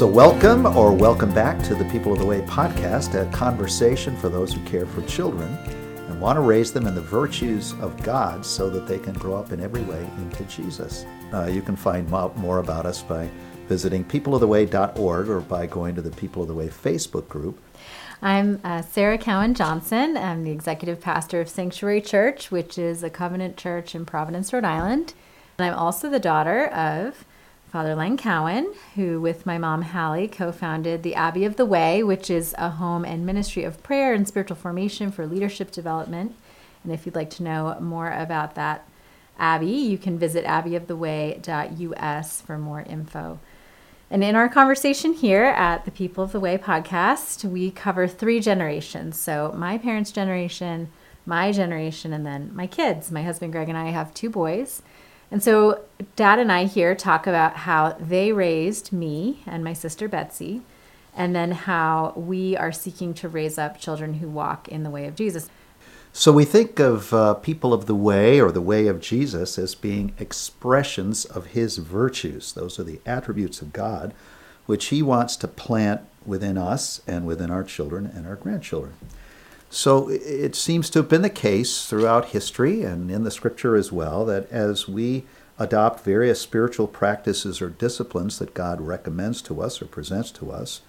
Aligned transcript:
So, 0.00 0.06
welcome 0.06 0.64
or 0.64 0.94
welcome 0.94 1.30
back 1.34 1.62
to 1.64 1.74
the 1.74 1.84
People 1.84 2.14
of 2.14 2.20
the 2.20 2.24
Way 2.24 2.40
podcast, 2.40 3.20
a 3.20 3.30
conversation 3.32 4.16
for 4.16 4.30
those 4.30 4.50
who 4.50 4.64
care 4.64 4.86
for 4.86 5.02
children 5.02 5.54
and 6.08 6.18
want 6.18 6.38
to 6.38 6.40
raise 6.40 6.72
them 6.72 6.86
in 6.86 6.94
the 6.94 7.02
virtues 7.02 7.74
of 7.82 8.02
God 8.02 8.46
so 8.46 8.70
that 8.70 8.86
they 8.86 8.98
can 8.98 9.12
grow 9.12 9.34
up 9.34 9.52
in 9.52 9.60
every 9.60 9.82
way 9.82 10.08
into 10.16 10.42
Jesus. 10.44 11.04
Uh, 11.34 11.48
you 11.52 11.60
can 11.60 11.76
find 11.76 12.08
more 12.08 12.60
about 12.60 12.86
us 12.86 13.02
by 13.02 13.28
visiting 13.68 14.02
peopleoftheway.org 14.02 15.28
or 15.28 15.40
by 15.40 15.66
going 15.66 15.94
to 15.96 16.00
the 16.00 16.12
People 16.12 16.40
of 16.40 16.48
the 16.48 16.54
Way 16.54 16.68
Facebook 16.68 17.28
group. 17.28 17.60
I'm 18.22 18.58
uh, 18.64 18.80
Sarah 18.80 19.18
Cowan 19.18 19.52
Johnson. 19.52 20.16
I'm 20.16 20.44
the 20.44 20.50
executive 20.50 21.02
pastor 21.02 21.42
of 21.42 21.50
Sanctuary 21.50 22.00
Church, 22.00 22.50
which 22.50 22.78
is 22.78 23.02
a 23.02 23.10
covenant 23.10 23.58
church 23.58 23.94
in 23.94 24.06
Providence, 24.06 24.50
Rhode 24.50 24.64
Island. 24.64 25.12
And 25.58 25.66
I'm 25.66 25.78
also 25.78 26.08
the 26.08 26.18
daughter 26.18 26.68
of 26.68 27.26
Father 27.70 27.94
Len 27.94 28.16
Cowan, 28.16 28.74
who, 28.96 29.20
with 29.20 29.46
my 29.46 29.56
mom 29.56 29.82
Hallie, 29.82 30.26
co 30.26 30.50
founded 30.50 31.04
the 31.04 31.14
Abbey 31.14 31.44
of 31.44 31.54
the 31.54 31.64
Way, 31.64 32.02
which 32.02 32.28
is 32.28 32.52
a 32.58 32.70
home 32.70 33.04
and 33.04 33.24
ministry 33.24 33.62
of 33.62 33.80
prayer 33.84 34.12
and 34.12 34.26
spiritual 34.26 34.56
formation 34.56 35.12
for 35.12 35.24
leadership 35.24 35.70
development. 35.70 36.34
And 36.82 36.92
if 36.92 37.06
you'd 37.06 37.14
like 37.14 37.30
to 37.30 37.44
know 37.44 37.76
more 37.80 38.10
about 38.10 38.56
that 38.56 38.88
Abbey, 39.38 39.70
you 39.70 39.98
can 39.98 40.18
visit 40.18 40.44
abbeyoftheway.us 40.44 42.40
for 42.42 42.58
more 42.58 42.80
info. 42.80 43.38
And 44.10 44.24
in 44.24 44.34
our 44.34 44.48
conversation 44.48 45.12
here 45.12 45.44
at 45.44 45.84
the 45.84 45.92
People 45.92 46.24
of 46.24 46.32
the 46.32 46.40
Way 46.40 46.58
podcast, 46.58 47.48
we 47.48 47.70
cover 47.70 48.08
three 48.08 48.40
generations. 48.40 49.16
So, 49.16 49.54
my 49.56 49.78
parents' 49.78 50.10
generation, 50.10 50.88
my 51.24 51.52
generation, 51.52 52.12
and 52.12 52.26
then 52.26 52.50
my 52.52 52.66
kids. 52.66 53.12
My 53.12 53.22
husband 53.22 53.52
Greg 53.52 53.68
and 53.68 53.78
I 53.78 53.90
have 53.90 54.12
two 54.12 54.28
boys. 54.28 54.82
And 55.30 55.42
so, 55.42 55.80
dad 56.16 56.38
and 56.38 56.50
I 56.50 56.64
here 56.64 56.94
talk 56.94 57.26
about 57.26 57.56
how 57.58 57.96
they 58.00 58.32
raised 58.32 58.92
me 58.92 59.42
and 59.46 59.62
my 59.62 59.72
sister 59.72 60.08
Betsy, 60.08 60.62
and 61.16 61.34
then 61.34 61.52
how 61.52 62.12
we 62.16 62.56
are 62.56 62.72
seeking 62.72 63.14
to 63.14 63.28
raise 63.28 63.58
up 63.58 63.78
children 63.78 64.14
who 64.14 64.28
walk 64.28 64.68
in 64.68 64.82
the 64.82 64.90
way 64.90 65.06
of 65.06 65.14
Jesus. 65.14 65.48
So, 66.12 66.32
we 66.32 66.44
think 66.44 66.80
of 66.80 67.14
uh, 67.14 67.34
people 67.34 67.72
of 67.72 67.86
the 67.86 67.94
way 67.94 68.40
or 68.40 68.50
the 68.50 68.60
way 68.60 68.88
of 68.88 69.00
Jesus 69.00 69.56
as 69.56 69.76
being 69.76 70.12
expressions 70.18 71.24
of 71.24 71.46
his 71.46 71.78
virtues. 71.78 72.52
Those 72.52 72.80
are 72.80 72.84
the 72.84 73.00
attributes 73.06 73.62
of 73.62 73.72
God 73.72 74.12
which 74.70 74.86
he 74.86 75.02
wants 75.02 75.36
to 75.36 75.48
plant 75.48 76.00
within 76.24 76.56
us 76.56 77.00
and 77.04 77.26
within 77.26 77.50
our 77.50 77.64
children 77.64 78.06
and 78.06 78.24
our 78.24 78.36
grandchildren. 78.36 78.94
So 79.72 80.08
it 80.08 80.56
seems 80.56 80.90
to 80.90 80.98
have 80.98 81.08
been 81.08 81.22
the 81.22 81.30
case 81.30 81.86
throughout 81.86 82.30
history 82.30 82.82
and 82.82 83.08
in 83.08 83.22
the 83.22 83.30
scripture 83.30 83.76
as 83.76 83.92
well 83.92 84.24
that 84.24 84.50
as 84.50 84.88
we 84.88 85.24
adopt 85.60 86.04
various 86.04 86.40
spiritual 86.40 86.88
practices 86.88 87.62
or 87.62 87.70
disciplines 87.70 88.40
that 88.40 88.52
God 88.52 88.80
recommends 88.80 89.40
to 89.42 89.62
us 89.62 89.80
or 89.80 89.84
presents 89.84 90.32
to 90.32 90.50
us, 90.50 90.80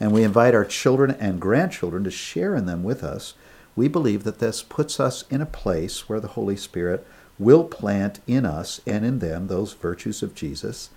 and 0.00 0.10
we 0.10 0.22
invite 0.22 0.54
our 0.54 0.64
children 0.64 1.10
and 1.20 1.38
grandchildren 1.38 2.02
to 2.04 2.10
share 2.10 2.54
in 2.54 2.64
them 2.64 2.82
with 2.82 3.04
us, 3.04 3.34
we 3.76 3.88
believe 3.88 4.24
that 4.24 4.38
this 4.38 4.62
puts 4.62 4.98
us 4.98 5.24
in 5.28 5.42
a 5.42 5.46
place 5.46 6.08
where 6.08 6.20
the 6.20 6.28
Holy 6.28 6.56
Spirit 6.56 7.06
will 7.38 7.64
plant 7.64 8.20
in 8.26 8.46
us 8.46 8.80
and 8.86 9.04
in 9.04 9.18
them 9.18 9.48
those 9.48 9.74
virtues 9.74 10.22
of 10.22 10.34
Jesus, 10.34 10.88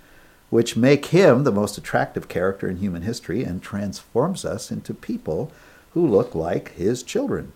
which 0.48 0.78
make 0.78 1.06
him 1.06 1.44
the 1.44 1.52
most 1.52 1.76
attractive 1.76 2.26
character 2.26 2.68
in 2.68 2.78
human 2.78 3.02
history 3.02 3.44
and 3.44 3.62
transforms 3.62 4.46
us 4.46 4.70
into 4.70 4.94
people 4.94 5.52
who 5.94 6.06
look 6.06 6.34
like 6.34 6.72
his 6.74 7.02
children. 7.02 7.52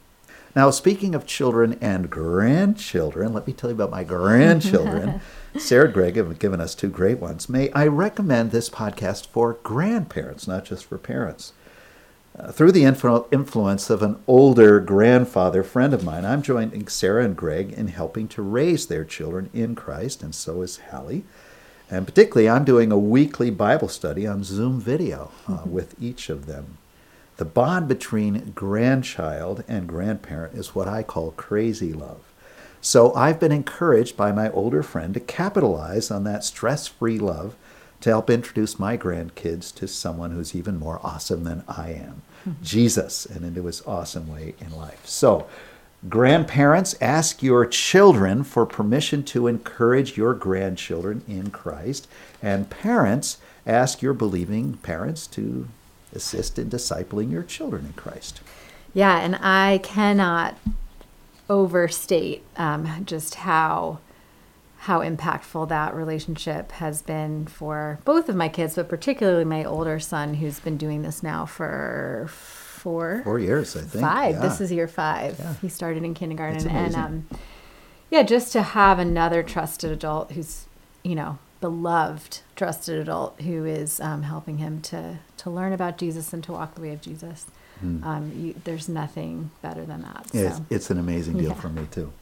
Now, 0.57 0.71
speaking 0.71 1.15
of 1.15 1.27
children 1.27 1.79
and 1.81 2.09
grandchildren, 2.09 3.33
let 3.33 3.47
me 3.47 3.53
tell 3.53 3.71
you 3.71 3.77
about 3.77 3.91
my 3.91 4.03
grandchildren. 4.03 5.21
Sarah 5.59 5.85
and 5.85 5.95
Greg 5.95 6.17
have 6.17 6.39
given 6.39 6.61
us 6.61 6.75
two 6.75 6.89
great 6.89 7.19
ones. 7.19 7.49
May 7.49 7.71
I 7.73 7.87
recommend 7.87 8.51
this 8.51 8.71
podcast 8.71 9.27
for 9.27 9.55
grandparents, 9.63 10.49
not 10.49 10.65
just 10.65 10.87
for 10.87 10.99
parents. 10.99 11.53
Uh, 12.39 12.53
through 12.53 12.73
the 12.73 12.85
influ- 12.85 13.27
influence 13.33 13.91
of 13.91 14.03
an 14.03 14.17
older 14.27 14.81
grandfather 14.81 15.63
friend 15.63 15.93
of 15.93 16.05
mine, 16.05 16.25
I'm 16.25 16.43
joining 16.43 16.87
Sarah 16.89 17.25
and 17.25 17.37
Greg 17.37 17.73
in 17.73 17.89
helping 17.89 18.29
to 18.29 18.43
raise 18.43 18.87
their 18.87 19.05
children 19.05 19.51
in 19.53 19.75
Christ, 19.75 20.23
and 20.23 20.35
so 20.35 20.63
is 20.63 20.81
Hallie. 20.91 21.25
And 21.91 22.07
particularly, 22.07 22.49
I'm 22.49 22.65
doing 22.65 22.93
a 22.93 22.99
weekly 22.99 23.51
Bible 23.51 23.89
study 23.89 24.27
on 24.27 24.45
Zoom 24.45 24.81
video 24.81 25.33
uh, 25.49 25.63
with 25.67 26.01
each 26.01 26.29
of 26.31 26.47
them. 26.47 26.79
The 27.39 27.45
bond 27.45 27.87
between 27.87 28.53
grandchild 28.55 29.65
and 29.69 29.89
grandparent 29.89 30.55
is 30.55 30.75
what 30.75 30.89
I 30.89 31.03
call 31.03 31.31
crazy 31.33 31.93
love. 31.93 32.21
So 32.81 33.15
I've 33.15 33.41
been 33.41 33.53
encouraged 33.53 34.17
by 34.17 34.33
my 34.33 34.51
older 34.51 34.83
friend 34.83 35.15
to 35.15 35.21
capitalize 35.21 36.11
on 36.11 36.25
that 36.25 36.45
stress 36.45 36.89
free 36.89 37.19
love 37.19 37.57
to 38.01 38.11
help 38.11 38.29
introduce 38.29 38.79
my 38.79 38.97
grandkids 38.97 39.75
to 39.77 39.87
someone 39.87 40.33
who's 40.33 40.55
even 40.55 40.79
more 40.79 41.01
awesome 41.03 41.45
than 41.45 41.65
I 41.69 41.91
am 41.91 42.23
mm-hmm. 42.49 42.63
Jesus, 42.63 43.25
and 43.27 43.45
into 43.45 43.67
his 43.67 43.83
awesome 43.87 44.29
way 44.29 44.55
in 44.61 44.77
life. 44.77 45.07
So, 45.07 45.47
grandparents, 46.09 46.97
ask 47.01 47.43
your 47.43 47.67
children 47.67 48.45
for 48.45 48.67
permission 48.67 49.23
to 49.25 49.47
encourage 49.47 50.17
your 50.17 50.35
grandchildren 50.35 51.23
in 51.29 51.51
Christ. 51.51 52.09
And 52.43 52.71
parents, 52.71 53.39
ask 53.67 54.03
your 54.03 54.15
believing 54.15 54.75
parents 54.79 55.27
to 55.29 55.69
assist 56.15 56.59
in 56.59 56.71
discipling 56.71 57.31
your 57.31 57.43
children 57.43 57.87
in 57.87 57.93
Christ. 57.93 58.41
Yeah, 58.95 59.19
and 59.19 59.37
I 59.37 59.79
cannot 59.83 60.57
overstate 61.49 62.43
um, 62.57 63.05
just 63.05 63.37
how 63.37 64.01
how 64.83 65.01
impactful 65.01 65.69
that 65.69 65.95
relationship 65.95 66.71
has 66.73 67.03
been 67.03 67.47
for 67.47 67.99
both 68.05 68.29
of 68.29 68.37
my 68.37 68.49
kids, 68.49 68.77
but 68.77 68.89
particularly 68.89 69.45
my 69.45 69.65
older 69.65 69.99
son, 69.99 70.35
who's 70.35 70.61
been 70.61 70.77
doing 70.77 71.03
this 71.03 71.23
now 71.23 71.45
for 71.45 72.27
four 72.31 73.23
four 73.25 73.39
years, 73.39 73.77
I 73.77 73.81
think. 73.81 74.05
Five. 74.05 74.35
Yeah. 74.37 74.41
This 74.41 74.61
is 74.61 74.73
year 74.73 74.89
five. 74.89 75.39
Yeah. 75.39 75.55
He 75.61 75.69
started 75.69 76.05
in 76.05 76.15
kindergarten, 76.15 76.69
and 76.69 76.95
um, 76.95 77.29
yeah, 78.11 78.23
just 78.23 78.53
to 78.53 78.63
have 78.63 78.99
another 78.99 79.43
trusted 79.43 79.91
adult 79.91 80.33
who's 80.33 80.67
you 81.03 81.15
know 81.15 81.39
beloved 81.61 82.41
trusted 82.57 82.99
adult 82.99 83.41
who 83.41 83.65
is 83.65 84.01
um, 84.01 84.23
helping 84.23 84.59
him 84.59 84.81
to 84.81 85.19
to 85.37 85.51
learn 85.51 85.73
about 85.73 85.99
Jesus 85.99 86.33
and 86.33 86.43
to 86.45 86.53
walk 86.53 86.75
the 86.75 86.81
way 86.81 86.93
of 86.93 87.01
Jesus. 87.01 87.47
Mm. 87.85 88.05
Um, 88.05 88.33
you, 88.35 88.55
there's 88.65 88.89
nothing 88.89 89.51
better 89.63 89.85
than 89.85 90.03
that. 90.03 90.29
So. 90.33 90.39
It's, 90.39 90.61
it's, 90.69 90.91
an 90.91 90.99
amazing 90.99 91.39
deal 91.39 91.51
yeah. 91.51 91.55
for 91.55 91.69
me 91.69 91.87
too. 91.91 92.13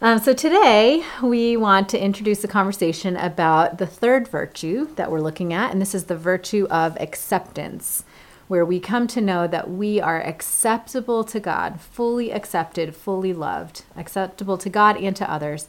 Um, 0.00 0.18
so 0.18 0.32
today 0.32 1.04
we 1.22 1.56
want 1.56 1.88
to 1.90 2.00
introduce 2.00 2.42
a 2.42 2.48
conversation 2.48 3.16
about 3.16 3.78
the 3.78 3.86
third 3.86 4.26
virtue 4.26 4.92
that 4.96 5.10
we're 5.10 5.20
looking 5.20 5.52
at, 5.52 5.70
and 5.70 5.80
this 5.80 5.94
is 5.94 6.04
the 6.04 6.16
virtue 6.16 6.66
of 6.70 6.96
acceptance, 7.00 8.04
where 8.48 8.64
we 8.64 8.80
come 8.80 9.06
to 9.08 9.20
know 9.20 9.46
that 9.46 9.70
we 9.70 10.00
are 10.00 10.20
acceptable 10.20 11.22
to 11.24 11.38
God, 11.38 11.80
fully 11.80 12.32
accepted, 12.32 12.96
fully 12.96 13.32
loved, 13.32 13.84
acceptable 13.96 14.58
to 14.58 14.68
God 14.68 14.96
and 14.96 15.14
to 15.14 15.30
others 15.30 15.68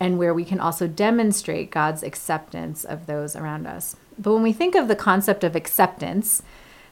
and 0.00 0.18
where 0.18 0.34
we 0.34 0.44
can 0.44 0.60
also 0.60 0.86
demonstrate 0.86 1.70
God's 1.70 2.02
acceptance 2.02 2.84
of 2.84 3.06
those 3.06 3.34
around 3.34 3.66
us. 3.66 3.96
But 4.18 4.34
when 4.34 4.42
we 4.42 4.52
think 4.52 4.74
of 4.74 4.88
the 4.88 4.96
concept 4.96 5.44
of 5.44 5.56
acceptance, 5.56 6.42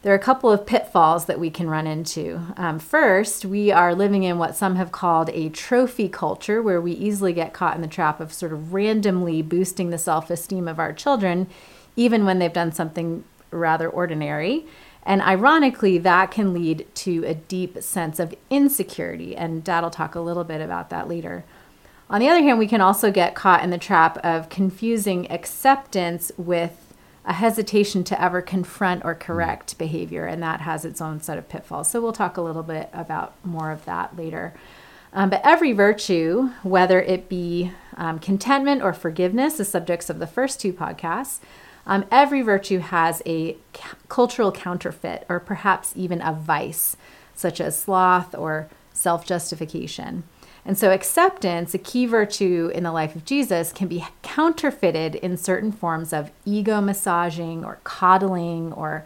there 0.03 0.13
are 0.13 0.17
a 0.17 0.21
couple 0.21 0.53
of 0.53 0.67
pitfalls 0.67 1.25
that 1.25 1.41
we 1.41 1.51
can 1.51 1.69
run 1.69 1.87
into. 1.87 2.41
Um, 2.57 2.79
first, 2.79 3.45
we 3.45 3.73
are 3.73 3.95
living 3.95 4.23
in 4.23 4.39
what 4.39 4.55
some 4.55 4.77
have 4.77 4.93
called 4.93 5.31
a 5.31 5.49
trophy 5.49 6.09
culture, 6.09 6.63
where 6.63 6.81
we 6.81 6.93
easily 6.93 7.33
get 7.33 7.53
caught 7.53 7.75
in 7.75 7.83
the 7.83 7.89
trap 7.89 8.21
of 8.21 8.33
sort 8.33 8.53
of 8.53 8.73
randomly 8.73 9.43
boosting 9.43 9.91
the 9.91 9.99
self 9.99 10.31
esteem 10.31 10.69
of 10.69 10.79
our 10.79 10.93
children, 10.93 11.49
even 11.97 12.25
when 12.25 12.39
they've 12.39 12.53
done 12.53 12.71
something 12.71 13.25
rather 13.51 13.89
ordinary. 13.89 14.67
And 15.03 15.23
ironically, 15.23 15.99
that 15.99 16.31
can 16.31 16.53
lead 16.53 16.87
to 16.97 17.25
a 17.25 17.35
deep 17.35 17.83
sense 17.83 18.19
of 18.19 18.35
insecurity. 18.51 19.37
And 19.37 19.65
Dad 19.65 19.83
will 19.83 19.91
talk 19.91 20.15
a 20.15 20.21
little 20.21 20.45
bit 20.45 20.61
about 20.61 20.91
that 20.91 21.09
later. 21.09 21.45
On 22.09 22.21
the 22.21 22.29
other 22.29 22.43
hand, 22.43 22.59
we 22.59 22.69
can 22.69 22.81
also 22.81 23.11
get 23.11 23.35
caught 23.35 23.65
in 23.65 23.71
the 23.71 23.79
trap 23.79 24.19
of 24.19 24.49
confusing 24.49 25.31
acceptance 25.31 26.31
with 26.37 26.95
a 27.25 27.33
hesitation 27.33 28.05
to 28.05 28.23
ever 28.23 28.41
confront 28.41 29.05
or 29.05 29.15
correct 29.15 29.75
mm. 29.75 29.79
behavior, 29.79 30.25
and 30.27 30.41
that 30.43 30.61
has 30.61 30.85
its 30.85 31.01
own 31.01 31.21
set 31.21 31.37
of 31.37 31.49
pitfalls. 31.49 31.91
So 31.91 32.01
we'll 32.01 32.13
talk 32.13 32.37
a 32.37 32.43
little 32.43 32.63
bit 32.63 32.89
about 32.93 33.35
more 33.45 33.73
of 33.73 33.85
that 33.87 34.17
later. 34.17 34.55
Um, 35.13 35.31
but 35.31 35.41
every 35.45 35.73
virtue, 35.73 36.51
whether 36.63 37.01
it 37.01 37.29
be 37.29 37.73
um, 37.97 38.21
contentment 38.21 38.83
or 38.83 38.93
forgiveness, 38.93 39.57
the 39.57 39.65
subjects 39.65 40.09
of 40.09 40.19
the 40.21 40.27
first 40.27 40.61
two 40.61 40.73
podcasts, 40.73 41.41
um, 41.87 42.05
every 42.11 42.43
virtue 42.43 42.79
has 42.79 43.23
a 43.27 43.57
ca- 43.73 43.97
cultural 44.09 44.53
counterfeit 44.53 45.25
or 45.29 45.41
perhaps 45.41 45.93
even 45.97 46.21
a 46.21 46.33
vice, 46.33 46.97
such 47.35 47.61
as 47.61 47.79
sloth 47.79 48.35
or 48.35 48.69
self 48.93 49.25
justification. 49.25 50.25
And 50.67 50.77
so, 50.77 50.91
acceptance, 50.91 51.75
a 51.75 51.79
key 51.79 52.07
virtue 52.07 52.73
in 52.75 52.83
the 52.83 52.91
life 52.91 53.15
of 53.15 53.25
Jesus, 53.25 53.73
can 53.73 53.87
be 53.87 54.05
counterfeited 54.23 55.15
in 55.15 55.37
certain 55.37 55.71
forms 55.71 56.13
of 56.13 56.33
ego 56.45 56.81
massaging 56.81 57.65
or 57.65 57.79
coddling 57.85 58.73
or 58.73 59.05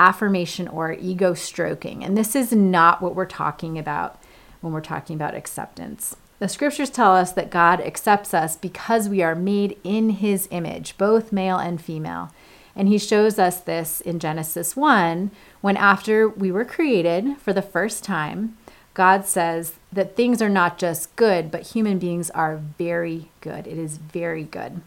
affirmation 0.00 0.66
or 0.66 0.92
ego 0.92 1.32
stroking. 1.32 2.02
And 2.04 2.18
this 2.18 2.34
is 2.34 2.52
not 2.52 3.00
what 3.00 3.14
we're 3.14 3.24
talking 3.24 3.78
about 3.78 4.20
when 4.60 4.72
we're 4.72 4.80
talking 4.80 5.14
about 5.14 5.36
acceptance. 5.36 6.16
The 6.40 6.48
scriptures 6.48 6.90
tell 6.90 7.14
us 7.14 7.32
that 7.32 7.50
God 7.50 7.80
accepts 7.80 8.34
us 8.34 8.56
because 8.56 9.08
we 9.08 9.22
are 9.22 9.36
made 9.36 9.78
in 9.84 10.10
his 10.10 10.48
image, 10.50 10.98
both 10.98 11.32
male 11.32 11.56
and 11.56 11.80
female. 11.80 12.32
And 12.74 12.88
he 12.88 12.98
shows 12.98 13.38
us 13.38 13.60
this 13.60 14.00
in 14.00 14.18
Genesis 14.18 14.76
1 14.76 15.30
when, 15.60 15.76
after 15.76 16.28
we 16.28 16.50
were 16.50 16.64
created 16.64 17.38
for 17.38 17.52
the 17.52 17.62
first 17.62 18.02
time, 18.02 18.58
God 18.92 19.24
says 19.24 19.74
that 19.96 20.14
things 20.14 20.40
are 20.40 20.48
not 20.48 20.78
just 20.78 21.14
good, 21.16 21.50
but 21.50 21.68
human 21.68 21.98
beings 21.98 22.30
are 22.30 22.62
very 22.78 23.30
good. 23.40 23.66
It 23.66 23.78
is 23.78 23.98
very 23.98 24.44
good. 24.44 24.80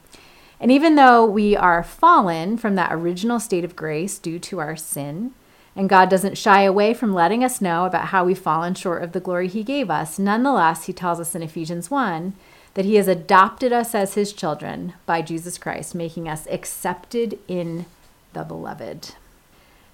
And 0.59 0.71
even 0.71 0.95
though 0.95 1.25
we 1.25 1.55
are 1.55 1.83
fallen 1.83 2.57
from 2.57 2.75
that 2.75 2.93
original 2.93 3.39
state 3.39 3.63
of 3.63 3.75
grace 3.75 4.17
due 4.17 4.39
to 4.39 4.59
our 4.59 4.75
sin, 4.75 5.33
and 5.75 5.87
God 5.87 6.09
doesn't 6.09 6.37
shy 6.37 6.63
away 6.63 6.93
from 6.93 7.13
letting 7.13 7.43
us 7.43 7.61
know 7.61 7.85
about 7.85 8.07
how 8.07 8.25
we've 8.25 8.37
fallen 8.37 8.75
short 8.75 9.03
of 9.03 9.13
the 9.13 9.19
glory 9.19 9.47
He 9.47 9.63
gave 9.63 9.89
us, 9.89 10.19
nonetheless, 10.19 10.85
He 10.85 10.93
tells 10.93 11.19
us 11.19 11.35
in 11.35 11.43
Ephesians 11.43 11.89
1 11.89 12.33
that 12.73 12.85
He 12.85 12.95
has 12.95 13.07
adopted 13.07 13.71
us 13.71 13.95
as 13.95 14.15
His 14.15 14.33
children 14.33 14.93
by 15.05 15.21
Jesus 15.21 15.57
Christ, 15.57 15.95
making 15.95 16.27
us 16.27 16.47
accepted 16.47 17.39
in 17.47 17.85
the 18.33 18.43
beloved. 18.43 19.15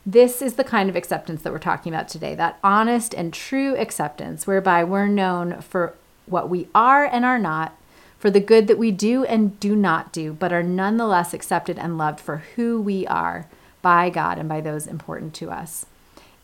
This 0.05 0.39
is 0.41 0.53
the 0.53 0.63
kind 0.63 0.87
of 0.87 0.95
acceptance 0.95 1.41
that 1.41 1.51
we're 1.51 1.57
talking 1.57 1.91
about 1.91 2.07
today 2.07 2.35
that 2.35 2.59
honest 2.63 3.15
and 3.15 3.33
true 3.33 3.75
acceptance, 3.75 4.45
whereby 4.45 4.83
we're 4.83 5.07
known 5.07 5.61
for 5.61 5.95
what 6.27 6.47
we 6.47 6.67
are 6.75 7.05
and 7.05 7.25
are 7.25 7.39
not, 7.39 7.75
for 8.19 8.29
the 8.29 8.39
good 8.39 8.67
that 8.67 8.77
we 8.77 8.91
do 8.91 9.25
and 9.25 9.59
do 9.59 9.75
not 9.75 10.13
do, 10.13 10.33
but 10.33 10.53
are 10.53 10.61
nonetheless 10.61 11.33
accepted 11.33 11.79
and 11.79 11.97
loved 11.97 12.19
for 12.19 12.43
who 12.55 12.79
we 12.79 13.07
are 13.07 13.47
by 13.81 14.11
God 14.11 14.37
and 14.37 14.47
by 14.47 14.61
those 14.61 14.85
important 14.85 15.33
to 15.35 15.49
us. 15.49 15.87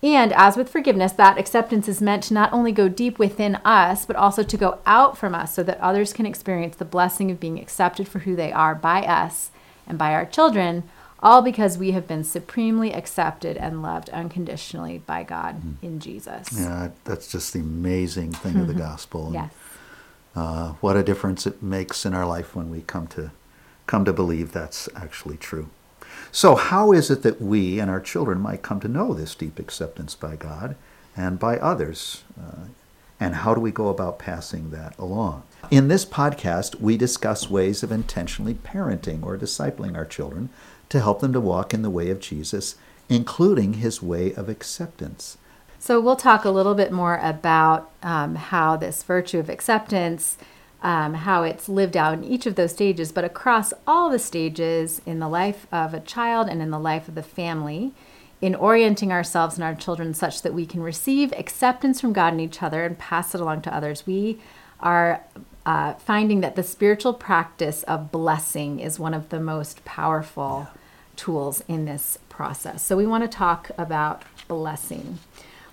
And 0.01 0.33
as 0.33 0.57
with 0.57 0.69
forgiveness, 0.69 1.11
that 1.11 1.37
acceptance 1.37 1.87
is 1.87 2.01
meant 2.01 2.23
to 2.23 2.33
not 2.33 2.51
only 2.51 2.71
go 2.71 2.89
deep 2.89 3.19
within 3.19 3.57
us, 3.57 4.07
but 4.07 4.15
also 4.15 4.41
to 4.41 4.57
go 4.57 4.79
out 4.87 5.19
from 5.19 5.35
us 5.35 5.53
so 5.53 5.61
that 5.61 5.79
others 5.79 6.13
can 6.13 6.25
experience 6.25 6.75
the 6.75 6.85
blessing 6.85 7.29
of 7.29 7.39
being 7.39 7.59
accepted 7.59 8.07
for 8.07 8.19
who 8.19 8.35
they 8.35 8.51
are 8.51 8.73
by 8.73 9.03
us 9.03 9.51
and 9.85 9.99
by 9.99 10.13
our 10.13 10.25
children 10.25 10.83
all 11.23 11.41
because 11.41 11.77
we 11.77 11.91
have 11.91 12.07
been 12.07 12.23
supremely 12.23 12.93
accepted 12.93 13.57
and 13.57 13.81
loved 13.81 14.09
unconditionally 14.09 14.99
by 14.99 15.23
God 15.23 15.61
mm. 15.61 15.75
in 15.81 15.99
Jesus. 15.99 16.49
Yeah, 16.53 16.89
that's 17.03 17.31
just 17.31 17.53
the 17.53 17.59
amazing 17.59 18.31
thing 18.31 18.57
of 18.57 18.67
the 18.67 18.73
gospel. 18.89 19.31
yes. 19.33 19.53
Uh, 20.33 20.73
what 20.79 20.95
a 20.95 21.03
difference 21.03 21.45
it 21.45 21.61
makes 21.61 22.05
in 22.05 22.13
our 22.13 22.25
life 22.25 22.55
when 22.55 22.69
we 22.69 22.81
come 22.81 23.05
to 23.05 23.31
come 23.85 24.05
to 24.05 24.13
believe 24.13 24.53
that's 24.53 24.87
actually 24.95 25.35
true. 25.35 25.69
So, 26.31 26.55
how 26.55 26.93
is 26.93 27.11
it 27.11 27.23
that 27.23 27.41
we 27.41 27.79
and 27.79 27.91
our 27.91 27.99
children 27.99 28.39
might 28.39 28.61
come 28.61 28.79
to 28.79 28.87
know 28.87 29.13
this 29.13 29.35
deep 29.35 29.59
acceptance 29.59 30.15
by 30.15 30.37
God 30.37 30.75
and 31.17 31.37
by 31.37 31.57
others? 31.57 32.23
Uh, 32.39 32.67
and 33.19 33.35
how 33.35 33.53
do 33.53 33.61
we 33.61 33.71
go 33.71 33.89
about 33.89 34.17
passing 34.17 34.71
that 34.71 34.97
along? 34.97 35.43
In 35.69 35.89
this 35.89 36.05
podcast, 36.05 36.79
we 36.79 36.97
discuss 36.97 37.49
ways 37.49 37.83
of 37.83 37.91
intentionally 37.91 38.55
parenting 38.55 39.23
or 39.23 39.37
discipling 39.37 39.95
our 39.95 40.05
children 40.05 40.49
to 40.91 40.99
help 40.99 41.21
them 41.21 41.31
to 41.31 41.39
walk 41.39 41.73
in 41.73 41.83
the 41.83 41.89
way 41.89 42.09
of 42.09 42.19
Jesus, 42.19 42.75
including 43.07 43.75
his 43.75 44.01
way 44.01 44.33
of 44.33 44.49
acceptance. 44.49 45.37
So, 45.79 45.99
we'll 45.99 46.17
talk 46.17 46.43
a 46.45 46.51
little 46.51 46.75
bit 46.75 46.91
more 46.91 47.17
about 47.23 47.89
um, 48.03 48.35
how 48.35 48.75
this 48.75 49.01
virtue 49.01 49.39
of 49.39 49.49
acceptance, 49.49 50.37
um, 50.83 51.13
how 51.13 51.43
it's 51.43 51.69
lived 51.69 51.95
out 51.95 52.13
in 52.13 52.25
each 52.25 52.45
of 52.45 52.55
those 52.55 52.73
stages, 52.73 53.11
but 53.13 53.23
across 53.23 53.73
all 53.87 54.09
the 54.09 54.19
stages 54.19 55.01
in 55.05 55.19
the 55.19 55.29
life 55.29 55.65
of 55.71 55.93
a 55.93 56.01
child 56.01 56.49
and 56.49 56.61
in 56.61 56.71
the 56.71 56.79
life 56.79 57.07
of 57.07 57.15
the 57.15 57.23
family, 57.23 57.93
in 58.41 58.53
orienting 58.53 59.13
ourselves 59.13 59.55
and 59.55 59.63
our 59.63 59.75
children 59.75 60.13
such 60.13 60.41
that 60.41 60.53
we 60.53 60.65
can 60.65 60.83
receive 60.83 61.31
acceptance 61.33 62.01
from 62.01 62.11
God 62.11 62.33
and 62.33 62.41
each 62.41 62.61
other 62.61 62.83
and 62.83 62.99
pass 62.99 63.33
it 63.33 63.39
along 63.39 63.61
to 63.61 63.73
others. 63.73 64.05
We 64.05 64.39
are 64.81 65.23
uh, 65.65 65.93
finding 65.93 66.41
that 66.41 66.55
the 66.55 66.63
spiritual 66.63 67.13
practice 67.13 67.83
of 67.83 68.11
blessing 68.11 68.79
is 68.81 68.99
one 68.99 69.13
of 69.13 69.29
the 69.29 69.39
most 69.39 69.85
powerful. 69.85 70.67
Yeah 70.69 70.80
tools 71.15 71.63
in 71.67 71.85
this 71.85 72.17
process. 72.29 72.83
So, 72.83 72.97
we 72.97 73.07
want 73.07 73.23
to 73.23 73.37
talk 73.37 73.71
about 73.77 74.23
blessing. 74.47 75.19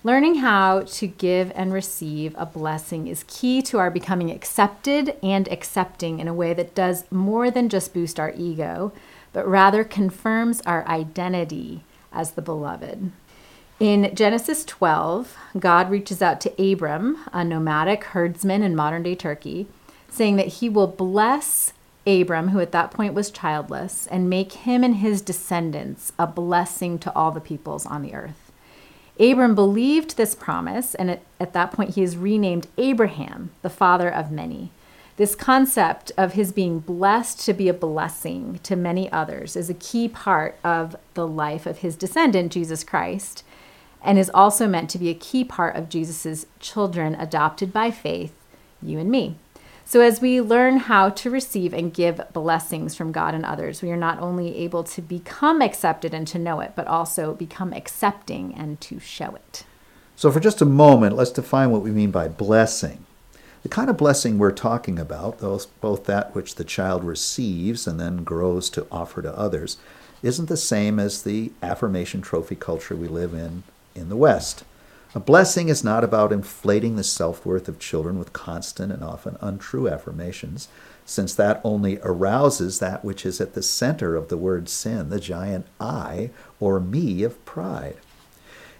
Learning 0.01 0.35
how 0.35 0.83
to 0.83 1.07
give 1.07 1.51
and 1.55 1.73
receive 1.73 2.33
a 2.37 2.45
blessing 2.45 3.07
is 3.07 3.25
key 3.27 3.61
to 3.61 3.77
our 3.79 3.91
becoming 3.91 4.31
accepted 4.31 5.17
and 5.21 5.51
accepting 5.51 6.19
in 6.19 6.27
a 6.29 6.33
way 6.33 6.53
that 6.53 6.73
does 6.73 7.03
more 7.11 7.51
than 7.51 7.67
just 7.67 7.93
boost 7.93 8.17
our 8.17 8.31
ego, 8.37 8.93
but 9.33 9.45
rather 9.45 9.83
confirms 9.83 10.61
our 10.61 10.87
identity 10.87 11.83
as 12.13 12.31
the 12.31 12.41
beloved. 12.41 13.11
In 13.79 14.13
Genesis 14.15 14.63
12, 14.63 15.37
God 15.59 15.91
reaches 15.91 16.21
out 16.21 16.39
to 16.41 16.71
Abram, 16.71 17.17
a 17.33 17.43
nomadic 17.43 18.05
herdsman 18.05 18.63
in 18.63 18.75
modern 18.75 19.03
day 19.03 19.15
Turkey, 19.15 19.67
saying 20.09 20.37
that 20.37 20.47
he 20.47 20.69
will 20.69 20.87
bless 20.87 21.73
Abram, 22.09 22.49
who 22.49 22.59
at 22.59 22.71
that 22.71 22.91
point 22.91 23.13
was 23.13 23.29
childless, 23.29 24.07
and 24.07 24.29
make 24.29 24.53
him 24.53 24.83
and 24.83 24.95
his 24.95 25.21
descendants 25.21 26.11
a 26.17 26.25
blessing 26.25 26.97
to 26.99 27.13
all 27.15 27.31
the 27.31 27.39
peoples 27.39 27.85
on 27.85 28.01
the 28.01 28.13
earth. 28.13 28.51
Abram 29.19 29.53
believed 29.53 30.15
this 30.15 30.33
promise, 30.33 30.95
and 30.95 31.11
at, 31.11 31.21
at, 31.39 31.53
that 31.53 31.71
point 31.73 31.95
he 31.95 32.03
is 32.03 32.17
renamed 32.17 32.67
Abraham, 32.77 33.51
the 33.61 33.69
father 33.69 34.09
of 34.09 34.31
many. 34.31 34.71
This 35.17 35.35
concept 35.35 36.13
of 36.17 36.33
his 36.33 36.53
being 36.53 36.79
blessed 36.79 37.41
to 37.41 37.53
be 37.53 37.67
a 37.67 37.73
blessing 37.73 38.61
to 38.63 38.77
many 38.77 39.11
others 39.11 39.57
is 39.57 39.69
a 39.69 39.73
key 39.73 40.07
part 40.07 40.57
of 40.63 40.95
the 41.13 41.27
life 41.27 41.65
of 41.65 41.79
his 41.79 41.97
descendant, 41.97 42.53
Jesus 42.53 42.85
Christ, 42.85 43.43
and 44.01 44.17
is 44.17 44.31
also 44.33 44.65
meant 44.65 44.89
to 44.91 44.97
be 44.97 45.09
a 45.09 45.13
key 45.13 45.43
part 45.43 45.75
of 45.75 45.89
Jesus' 45.89 46.45
children 46.61 47.15
adopted 47.15 47.73
by 47.73 47.91
faith, 47.91 48.33
you 48.81 48.97
and 48.97 49.11
me. 49.11 49.35
So, 49.89 50.01
as 50.01 50.21
we 50.21 50.39
learn 50.39 50.77
how 50.77 51.09
to 51.09 51.31
receive 51.31 51.73
and 51.73 51.91
give 51.91 52.21
blessings 52.31 52.93
from 52.93 53.11
God 53.11 53.33
and 53.33 53.43
others, 53.43 53.81
we 53.81 53.89
are 53.89 53.97
not 53.97 54.19
only 54.19 54.55
able 54.57 54.83
to 54.83 55.01
become 55.01 55.63
accepted 55.63 56.13
and 56.13 56.27
to 56.27 56.37
know 56.37 56.59
it, 56.59 56.73
but 56.75 56.85
also 56.85 57.33
become 57.33 57.73
accepting 57.73 58.53
and 58.53 58.79
to 58.81 58.99
show 58.99 59.33
it. 59.33 59.63
So, 60.15 60.31
for 60.31 60.39
just 60.39 60.61
a 60.61 60.65
moment, 60.65 61.15
let's 61.15 61.31
define 61.31 61.71
what 61.71 61.81
we 61.81 61.89
mean 61.89 62.11
by 62.11 62.27
blessing. 62.27 63.03
The 63.63 63.69
kind 63.69 63.89
of 63.89 63.97
blessing 63.97 64.37
we're 64.37 64.51
talking 64.51 64.99
about, 64.99 65.39
those, 65.39 65.65
both 65.65 66.05
that 66.05 66.35
which 66.35 66.53
the 66.53 66.63
child 66.63 67.03
receives 67.03 67.87
and 67.87 67.99
then 67.99 68.23
grows 68.23 68.69
to 68.69 68.85
offer 68.91 69.23
to 69.23 69.35
others, 69.35 69.77
isn't 70.21 70.49
the 70.49 70.55
same 70.55 70.99
as 70.99 71.23
the 71.23 71.51
affirmation 71.63 72.21
trophy 72.21 72.55
culture 72.55 72.95
we 72.95 73.07
live 73.07 73.33
in 73.33 73.63
in 73.95 74.09
the 74.09 74.15
West. 74.15 74.63
A 75.15 75.19
blessing 75.19 75.69
is 75.69 75.83
not 75.83 76.03
about 76.03 76.31
inflating 76.31 76.95
the 76.95 77.03
self 77.03 77.43
worth 77.43 77.67
of 77.67 77.79
children 77.79 78.19
with 78.19 78.31
constant 78.31 78.91
and 78.91 79.03
often 79.03 79.37
untrue 79.41 79.87
affirmations, 79.87 80.67
since 81.03 81.33
that 81.33 81.61
only 81.63 81.99
arouses 82.03 82.77
that 82.77 83.03
which 83.03 83.25
is 83.25 83.41
at 83.41 83.55
the 83.55 83.63
center 83.63 84.15
of 84.15 84.27
the 84.27 84.37
word 84.37 84.69
sin, 84.69 85.09
the 85.09 85.19
giant 85.19 85.65
I 85.79 86.29
or 86.59 86.79
me 86.79 87.23
of 87.23 87.43
pride. 87.43 87.97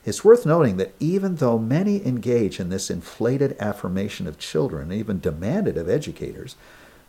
It's 0.05 0.23
worth 0.23 0.45
noting 0.45 0.77
that 0.77 0.93
even 0.99 1.37
though 1.37 1.57
many 1.57 2.05
engage 2.05 2.59
in 2.59 2.69
this 2.69 2.91
inflated 2.91 3.57
affirmation 3.59 4.27
of 4.27 4.37
children, 4.37 4.91
even 4.91 5.19
demanded 5.19 5.77
of 5.77 5.89
educators, 5.89 6.55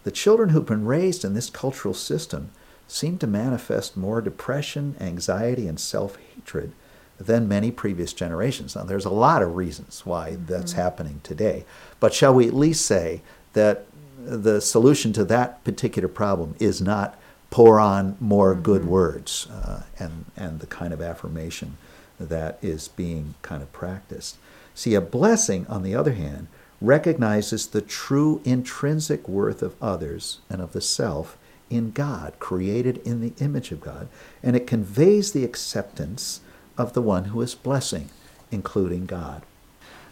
the 0.02 0.10
children 0.10 0.48
who've 0.48 0.64
been 0.64 0.86
raised 0.86 1.26
in 1.26 1.34
this 1.34 1.50
cultural 1.50 1.92
system 1.92 2.52
seem 2.88 3.18
to 3.18 3.26
manifest 3.26 3.98
more 3.98 4.22
depression, 4.22 4.96
anxiety, 4.98 5.68
and 5.68 5.78
self 5.78 6.16
hatred 6.16 6.72
than 7.20 7.46
many 7.46 7.70
previous 7.70 8.12
generations. 8.14 8.74
Now, 8.74 8.84
there's 8.84 9.04
a 9.04 9.10
lot 9.10 9.42
of 9.42 9.54
reasons 9.54 10.06
why 10.06 10.36
that's 10.46 10.72
mm-hmm. 10.72 10.80
happening 10.80 11.20
today, 11.22 11.64
but 12.00 12.14
shall 12.14 12.34
we 12.34 12.48
at 12.48 12.54
least 12.54 12.86
say 12.86 13.20
that 13.52 13.84
the 14.18 14.60
solution 14.60 15.12
to 15.12 15.24
that 15.26 15.62
particular 15.62 16.08
problem 16.08 16.54
is 16.58 16.80
not 16.80 17.18
pour 17.50 17.78
on 17.78 18.16
more 18.20 18.54
mm-hmm. 18.54 18.62
good 18.62 18.84
words 18.86 19.48
uh, 19.50 19.82
and, 19.98 20.24
and 20.36 20.60
the 20.60 20.66
kind 20.66 20.92
of 20.92 21.02
affirmation 21.02 21.76
that 22.18 22.58
is 22.62 22.88
being 22.88 23.34
kind 23.42 23.62
of 23.62 23.72
practiced. 23.72 24.38
See, 24.74 24.94
a 24.94 25.00
blessing, 25.00 25.66
on 25.68 25.82
the 25.82 25.94
other 25.94 26.12
hand, 26.12 26.48
recognizes 26.80 27.66
the 27.66 27.82
true 27.82 28.40
intrinsic 28.44 29.28
worth 29.28 29.62
of 29.62 29.74
others 29.82 30.38
and 30.48 30.62
of 30.62 30.72
the 30.72 30.80
self 30.80 31.36
in 31.68 31.90
God, 31.90 32.34
created 32.38 32.98
in 33.06 33.20
the 33.20 33.32
image 33.42 33.72
of 33.72 33.80
God, 33.80 34.08
and 34.42 34.56
it 34.56 34.66
conveys 34.66 35.32
the 35.32 35.44
acceptance 35.44 36.40
of 36.80 36.94
the 36.94 37.02
one 37.02 37.26
who 37.26 37.40
is 37.42 37.54
blessing, 37.54 38.10
including 38.50 39.06
God. 39.06 39.42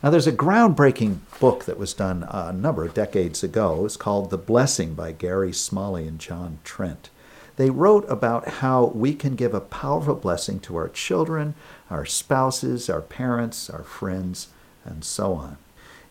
Now, 0.03 0.11
there's 0.11 0.29
a 0.29 0.33
groundbreaking 0.33 1.19
book 1.41 1.65
that 1.65 1.79
was 1.79 1.93
done 1.93 2.25
a 2.31 2.53
number 2.53 2.85
of 2.85 2.95
decades 2.95 3.43
ago. 3.43 3.85
It's 3.85 3.97
called 3.97 4.31
The 4.31 4.39
Blessing 4.39 4.95
by 4.95 5.11
Gary 5.11 5.53
Smalley 5.53 6.07
and 6.07 6.21
John 6.21 6.61
Trent. 6.63 7.11
They 7.57 7.71
wrote 7.71 8.09
about 8.09 8.49
how 8.49 8.93
we 8.95 9.15
can 9.15 9.35
give 9.35 9.55
a 9.55 9.61
powerful 9.61 10.15
blessing 10.15 10.61
to 10.61 10.77
our 10.77 10.89
children, 10.89 11.55
our 11.91 12.07
spouses, 12.07 12.89
our 12.89 13.01
parents, 13.01 13.69
our 13.69 13.83
friends, 13.83 14.49
and 14.85 15.03
so 15.03 15.33
on. 15.33 15.57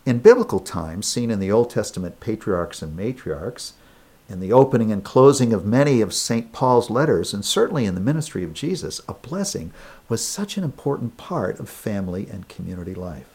In 0.06 0.20
biblical 0.20 0.60
times, 0.60 1.08
seen 1.08 1.32
in 1.32 1.40
the 1.40 1.52
Old 1.52 1.70
Testament 1.70 2.20
patriarchs 2.20 2.82
and 2.82 2.98
matriarchs, 2.98 3.72
in 4.30 4.40
the 4.40 4.52
opening 4.52 4.92
and 4.92 5.04
closing 5.04 5.54
of 5.54 5.66
many 5.66 6.02
of 6.02 6.14
St. 6.14 6.52
Paul's 6.52 6.90
letters, 6.90 7.34
and 7.34 7.46
certainly 7.46 7.86
in 7.86 7.96
the 7.96 8.02
ministry 8.02 8.44
of 8.44 8.54
Jesus, 8.54 9.02
a 9.08 9.14
blessing 9.14 9.72
was 10.10 10.24
such 10.24 10.58
an 10.58 10.64
important 10.64 11.18
part 11.18 11.60
of 11.60 11.70
family 11.70 12.28
and 12.30 12.50
community 12.50 12.94
life. 12.94 13.28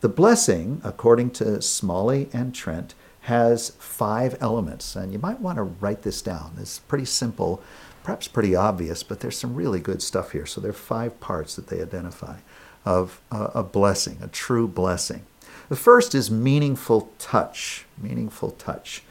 The 0.00 0.08
blessing, 0.08 0.82
according 0.84 1.30
to 1.32 1.62
Smalley 1.62 2.28
and 2.32 2.54
Trent, 2.54 2.94
has 3.22 3.70
five 3.78 4.36
elements, 4.40 4.94
and 4.94 5.12
you 5.12 5.18
might 5.18 5.40
want 5.40 5.56
to 5.56 5.62
write 5.62 6.02
this 6.02 6.20
down. 6.20 6.56
It's 6.60 6.80
pretty 6.80 7.06
simple, 7.06 7.62
perhaps 8.02 8.28
pretty 8.28 8.54
obvious, 8.54 9.02
but 9.02 9.20
there's 9.20 9.38
some 9.38 9.54
really 9.54 9.80
good 9.80 10.02
stuff 10.02 10.32
here. 10.32 10.44
So 10.44 10.60
there 10.60 10.72
are 10.72 10.74
five 10.74 11.18
parts 11.20 11.56
that 11.56 11.68
they 11.68 11.80
identify 11.80 12.40
of 12.84 13.22
uh, 13.32 13.48
a 13.54 13.62
blessing, 13.62 14.18
a 14.20 14.28
true 14.28 14.68
blessing. 14.68 15.24
The 15.70 15.76
first 15.76 16.14
is 16.14 16.30
meaningful 16.30 17.10
touch, 17.18 17.86
meaningful 17.96 18.50
touch 18.50 19.02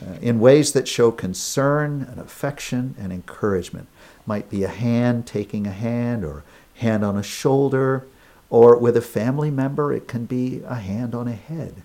uh, 0.00 0.14
in 0.20 0.40
ways 0.40 0.72
that 0.72 0.88
show 0.88 1.10
concern 1.10 2.06
and 2.10 2.20
affection 2.20 2.94
and 2.98 3.12
encouragement. 3.12 3.88
Might 4.26 4.48
be 4.50 4.64
a 4.64 4.68
hand 4.68 5.26
taking 5.26 5.66
a 5.66 5.72
hand, 5.72 6.24
or 6.24 6.44
hand 6.74 7.04
on 7.04 7.16
a 7.16 7.22
shoulder, 7.22 8.06
or 8.50 8.76
with 8.76 8.96
a 8.96 9.02
family 9.02 9.50
member, 9.50 9.92
it 9.92 10.08
can 10.08 10.24
be 10.26 10.62
a 10.66 10.76
hand 10.76 11.14
on 11.14 11.28
a 11.28 11.32
head. 11.32 11.82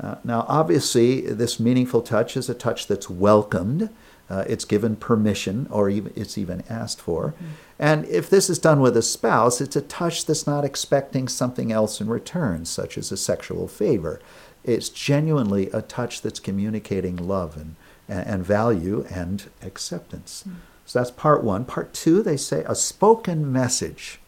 Uh, 0.00 0.16
now, 0.24 0.44
obviously, 0.48 1.20
this 1.20 1.60
meaningful 1.60 2.02
touch 2.02 2.36
is 2.36 2.48
a 2.48 2.54
touch 2.54 2.86
that's 2.86 3.08
welcomed. 3.08 3.88
Uh, 4.28 4.44
it's 4.48 4.64
given 4.64 4.96
permission, 4.96 5.66
or 5.70 5.90
even, 5.90 6.12
it's 6.16 6.38
even 6.38 6.64
asked 6.68 7.00
for. 7.00 7.28
Mm-hmm. 7.28 7.46
And 7.78 8.04
if 8.06 8.30
this 8.30 8.48
is 8.48 8.58
done 8.58 8.80
with 8.80 8.96
a 8.96 9.02
spouse, 9.02 9.60
it's 9.60 9.76
a 9.76 9.82
touch 9.82 10.24
that's 10.24 10.46
not 10.46 10.64
expecting 10.64 11.28
something 11.28 11.70
else 11.70 12.00
in 12.00 12.08
return, 12.08 12.64
such 12.64 12.96
as 12.96 13.12
a 13.12 13.16
sexual 13.16 13.68
favor. 13.68 14.20
It's 14.64 14.88
genuinely 14.88 15.70
a 15.70 15.82
touch 15.82 16.22
that's 16.22 16.40
communicating 16.40 17.16
love 17.16 17.56
and, 17.56 17.76
and 18.08 18.44
value 18.44 19.06
and 19.10 19.50
acceptance. 19.62 20.44
Mm-hmm. 20.46 20.58
So 20.86 20.98
that's 20.98 21.10
part 21.10 21.42
one. 21.42 21.64
Part 21.64 21.92
two, 21.92 22.22
they 22.22 22.36
say 22.36 22.64
a 22.66 22.74
spoken 22.74 23.50
message 23.52 24.20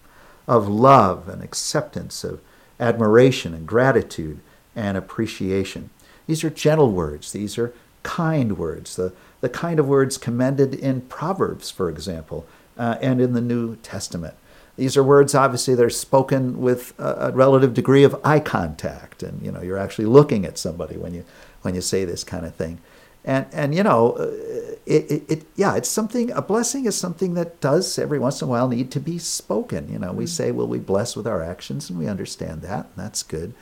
of 0.46 0.68
love 0.68 1.28
and 1.28 1.42
acceptance, 1.42 2.24
of 2.24 2.40
admiration 2.78 3.54
and 3.54 3.66
gratitude 3.66 4.40
and 4.74 4.96
appreciation. 4.96 5.90
These 6.26 6.44
are 6.44 6.50
gentle 6.50 6.90
words. 6.92 7.32
These 7.32 7.58
are 7.58 7.74
kind 8.02 8.58
words, 8.58 8.96
the, 8.96 9.12
the 9.40 9.48
kind 9.48 9.80
of 9.80 9.88
words 9.88 10.18
commended 10.18 10.74
in 10.74 11.00
Proverbs, 11.02 11.70
for 11.70 11.88
example, 11.88 12.46
uh, 12.78 12.96
and 13.00 13.20
in 13.20 13.32
the 13.32 13.40
New 13.40 13.76
Testament. 13.76 14.34
These 14.76 14.96
are 14.96 15.04
words, 15.04 15.34
obviously, 15.34 15.74
that 15.74 15.84
are 15.84 15.90
spoken 15.90 16.60
with 16.60 16.98
a, 16.98 17.28
a, 17.28 17.32
relative 17.32 17.74
degree 17.74 18.02
of 18.02 18.20
eye 18.24 18.40
contact, 18.40 19.22
and 19.22 19.40
you 19.44 19.52
know 19.52 19.62
you're 19.62 19.78
actually 19.78 20.06
looking 20.06 20.44
at 20.44 20.58
somebody 20.58 20.96
when 20.96 21.14
you 21.14 21.24
when 21.62 21.74
you 21.74 21.80
say 21.80 22.04
this 22.04 22.24
kind 22.24 22.44
of 22.44 22.54
thing, 22.54 22.80
and 23.24 23.46
and 23.52 23.74
you 23.74 23.84
know, 23.84 24.12
uh, 24.12 24.74
it, 24.84 25.10
it, 25.10 25.24
it 25.28 25.46
yeah, 25.54 25.76
it's 25.76 25.88
something. 25.88 26.32
A 26.32 26.42
blessing 26.42 26.86
is 26.86 26.96
something 26.96 27.34
that 27.34 27.60
does 27.60 27.98
every 27.98 28.18
once 28.18 28.42
in 28.42 28.48
a 28.48 28.50
while 28.50 28.68
need 28.68 28.90
to 28.90 29.00
be 29.00 29.18
spoken. 29.18 29.92
You 29.92 29.98
know, 30.00 30.12
we 30.12 30.24
mm-hmm. 30.24 30.28
say, 30.28 30.50
"Well, 30.50 30.66
we 30.66 30.78
bless 30.78 31.14
with 31.14 31.26
our 31.26 31.42
actions," 31.42 31.88
and 31.88 31.98
we 31.98 32.08
understand 32.08 32.62
that, 32.62 32.86
and 32.86 32.94
that's 32.96 33.22
good, 33.22 33.54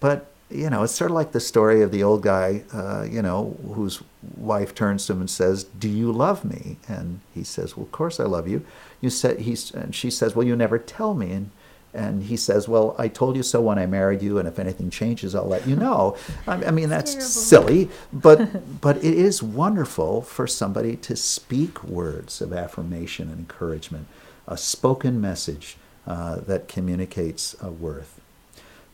but 0.00 0.26
you 0.52 0.70
know, 0.70 0.82
it's 0.82 0.92
sort 0.94 1.10
of 1.10 1.14
like 1.14 1.32
the 1.32 1.40
story 1.40 1.82
of 1.82 1.90
the 1.90 2.02
old 2.02 2.22
guy, 2.22 2.62
uh, 2.72 3.06
you 3.08 3.22
know, 3.22 3.56
whose 3.74 4.02
wife 4.36 4.74
turns 4.74 5.06
to 5.06 5.14
him 5.14 5.20
and 5.20 5.30
says, 5.30 5.64
"Do 5.64 5.88
you 5.88 6.12
love 6.12 6.44
me?" 6.44 6.78
And 6.88 7.20
he 7.34 7.42
says, 7.44 7.76
"Well, 7.76 7.86
of 7.86 7.92
course 7.92 8.20
I 8.20 8.24
love 8.24 8.48
you." 8.48 8.64
You 9.00 9.10
said 9.10 9.40
he's, 9.40 9.70
and 9.72 9.94
she 9.94 10.10
says, 10.10 10.36
"Well, 10.36 10.46
you 10.46 10.56
never 10.56 10.78
tell 10.78 11.14
me." 11.14 11.32
And 11.32 11.50
and 11.94 12.24
he 12.24 12.36
says, 12.36 12.68
"Well, 12.68 12.94
I 12.98 13.08
told 13.08 13.36
you 13.36 13.42
so 13.42 13.60
when 13.60 13.78
I 13.78 13.86
married 13.86 14.22
you, 14.22 14.38
and 14.38 14.48
if 14.48 14.58
anything 14.58 14.90
changes, 14.90 15.34
I'll 15.34 15.46
let 15.46 15.66
you 15.66 15.76
know." 15.76 16.16
I, 16.46 16.66
I 16.66 16.70
mean, 16.70 16.88
that's 16.88 17.12
Terrible. 17.12 17.28
silly, 17.30 17.90
but 18.12 18.80
but 18.80 18.98
it 18.98 19.14
is 19.14 19.42
wonderful 19.42 20.22
for 20.22 20.46
somebody 20.46 20.96
to 20.96 21.16
speak 21.16 21.84
words 21.84 22.40
of 22.40 22.52
affirmation 22.52 23.28
and 23.28 23.38
encouragement, 23.40 24.06
a 24.46 24.56
spoken 24.56 25.20
message 25.20 25.76
uh, 26.06 26.36
that 26.36 26.68
communicates 26.68 27.54
a 27.60 27.70
worth. 27.70 28.20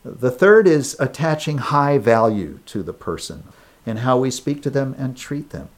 The 0.03 0.31
third 0.31 0.67
is 0.67 0.95
attaching 0.99 1.57
high 1.57 1.97
value 1.97 2.59
to 2.67 2.83
the 2.83 2.93
person 2.93 3.43
and 3.85 3.99
how 3.99 4.17
we 4.17 4.31
speak 4.31 4.61
to 4.63 4.69
them 4.69 4.95
and 4.97 5.15
treat 5.15 5.49
them. 5.49 5.69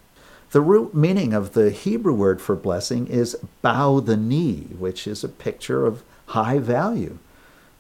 The 0.51 0.61
root 0.61 0.93
meaning 0.93 1.33
of 1.33 1.53
the 1.53 1.71
Hebrew 1.71 2.13
word 2.13 2.41
for 2.41 2.55
blessing 2.55 3.07
is 3.07 3.37
bow 3.61 3.99
the 3.99 4.17
knee, 4.17 4.67
which 4.77 5.07
is 5.07 5.23
a 5.23 5.29
picture 5.29 5.85
of 5.85 6.03
high 6.27 6.59
value. 6.59 7.17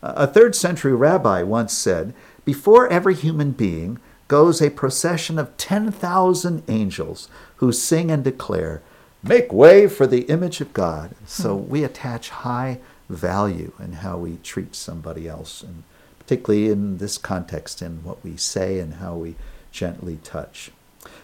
A 0.01 0.25
third 0.25 0.55
century 0.55 0.93
rabbi 0.93 1.43
once 1.43 1.73
said, 1.73 2.13
Before 2.45 2.87
every 2.87 3.13
human 3.13 3.51
being 3.51 3.99
goes 4.27 4.61
a 4.61 4.71
procession 4.71 5.37
of 5.37 5.55
10,000 5.57 6.63
angels 6.67 7.27
who 7.57 7.71
sing 7.71 8.09
and 8.09 8.23
declare, 8.23 8.81
Make 9.21 9.53
way 9.53 9.87
for 9.87 10.07
the 10.07 10.21
image 10.23 10.61
of 10.61 10.73
God. 10.73 11.13
So 11.27 11.57
hmm. 11.57 11.69
we 11.69 11.83
attach 11.83 12.29
high 12.29 12.79
value 13.09 13.73
in 13.79 13.93
how 13.93 14.17
we 14.17 14.37
treat 14.37 14.73
somebody 14.75 15.27
else 15.27 15.61
and 15.61 15.83
particularly 16.31 16.69
in 16.71 16.97
this 16.97 17.17
context, 17.17 17.81
in 17.81 18.01
what 18.05 18.23
we 18.23 18.37
say 18.37 18.79
and 18.79 18.95
how 18.95 19.13
we 19.15 19.35
gently 19.69 20.17
touch. 20.23 20.71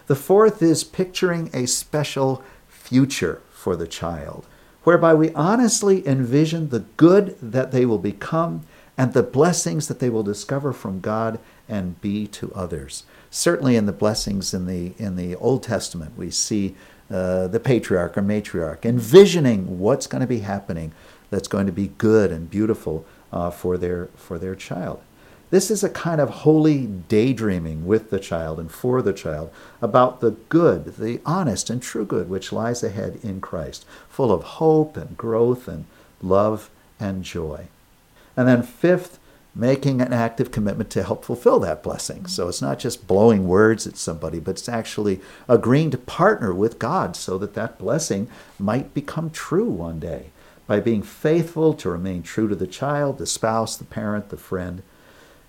The 0.06 0.14
fourth 0.14 0.60
is 0.60 0.84
picturing 0.84 1.48
a 1.54 1.66
special 1.66 2.44
future 2.68 3.40
for 3.50 3.74
the 3.74 3.86
child, 3.86 4.44
whereby 4.84 5.14
we 5.14 5.32
honestly 5.32 6.06
envision 6.06 6.68
the 6.68 6.84
good 6.98 7.38
that 7.40 7.72
they 7.72 7.86
will 7.86 7.98
become 7.98 8.66
and 8.98 9.14
the 9.14 9.22
blessings 9.22 9.88
that 9.88 9.98
they 9.98 10.10
will 10.10 10.22
discover 10.22 10.74
from 10.74 11.00
God 11.00 11.38
and 11.70 11.98
be 12.02 12.26
to 12.26 12.52
others. 12.54 13.04
Certainly, 13.30 13.76
in 13.76 13.86
the 13.86 13.92
blessings 13.92 14.52
in 14.52 14.66
the 14.66 14.92
in 14.98 15.16
the 15.16 15.36
Old 15.36 15.62
Testament, 15.62 16.18
we 16.18 16.30
see 16.30 16.74
uh, 17.10 17.48
the 17.48 17.60
patriarch 17.60 18.18
or 18.18 18.22
matriarch 18.22 18.84
envisioning 18.84 19.78
what's 19.78 20.06
going 20.06 20.20
to 20.20 20.26
be 20.26 20.40
happening 20.40 20.92
that's 21.30 21.48
going 21.48 21.64
to 21.64 21.72
be 21.72 21.92
good 21.96 22.30
and 22.30 22.50
beautiful 22.50 23.06
uh, 23.32 23.50
for, 23.50 23.76
their, 23.76 24.06
for 24.16 24.38
their 24.38 24.54
child. 24.54 25.00
This 25.50 25.70
is 25.70 25.82
a 25.82 25.88
kind 25.88 26.20
of 26.20 26.28
holy 26.28 26.86
daydreaming 26.86 27.86
with 27.86 28.10
the 28.10 28.18
child 28.18 28.60
and 28.60 28.70
for 28.70 29.00
the 29.00 29.14
child 29.14 29.50
about 29.80 30.20
the 30.20 30.32
good, 30.32 30.96
the 30.96 31.20
honest 31.24 31.70
and 31.70 31.80
true 31.80 32.04
good 32.04 32.28
which 32.28 32.52
lies 32.52 32.82
ahead 32.82 33.18
in 33.22 33.40
Christ, 33.40 33.86
full 34.08 34.30
of 34.30 34.42
hope 34.42 34.96
and 34.96 35.16
growth 35.16 35.66
and 35.66 35.86
love 36.20 36.68
and 37.00 37.24
joy. 37.24 37.68
And 38.36 38.46
then, 38.46 38.62
fifth, 38.62 39.18
making 39.54 40.00
an 40.00 40.12
active 40.12 40.52
commitment 40.52 40.90
to 40.90 41.02
help 41.02 41.24
fulfill 41.24 41.58
that 41.60 41.82
blessing. 41.82 42.26
So 42.26 42.48
it's 42.48 42.62
not 42.62 42.78
just 42.78 43.08
blowing 43.08 43.48
words 43.48 43.86
at 43.86 43.96
somebody, 43.96 44.38
but 44.38 44.52
it's 44.52 44.68
actually 44.68 45.20
agreeing 45.48 45.90
to 45.90 45.98
partner 45.98 46.52
with 46.52 46.78
God 46.78 47.16
so 47.16 47.38
that 47.38 47.54
that 47.54 47.78
blessing 47.78 48.28
might 48.58 48.94
become 48.94 49.30
true 49.30 49.68
one 49.68 49.98
day 49.98 50.26
by 50.68 50.78
being 50.78 51.02
faithful 51.02 51.74
to 51.74 51.90
remain 51.90 52.22
true 52.22 52.46
to 52.46 52.54
the 52.54 52.66
child, 52.68 53.18
the 53.18 53.26
spouse, 53.26 53.76
the 53.76 53.84
parent, 53.84 54.28
the 54.28 54.36
friend. 54.36 54.82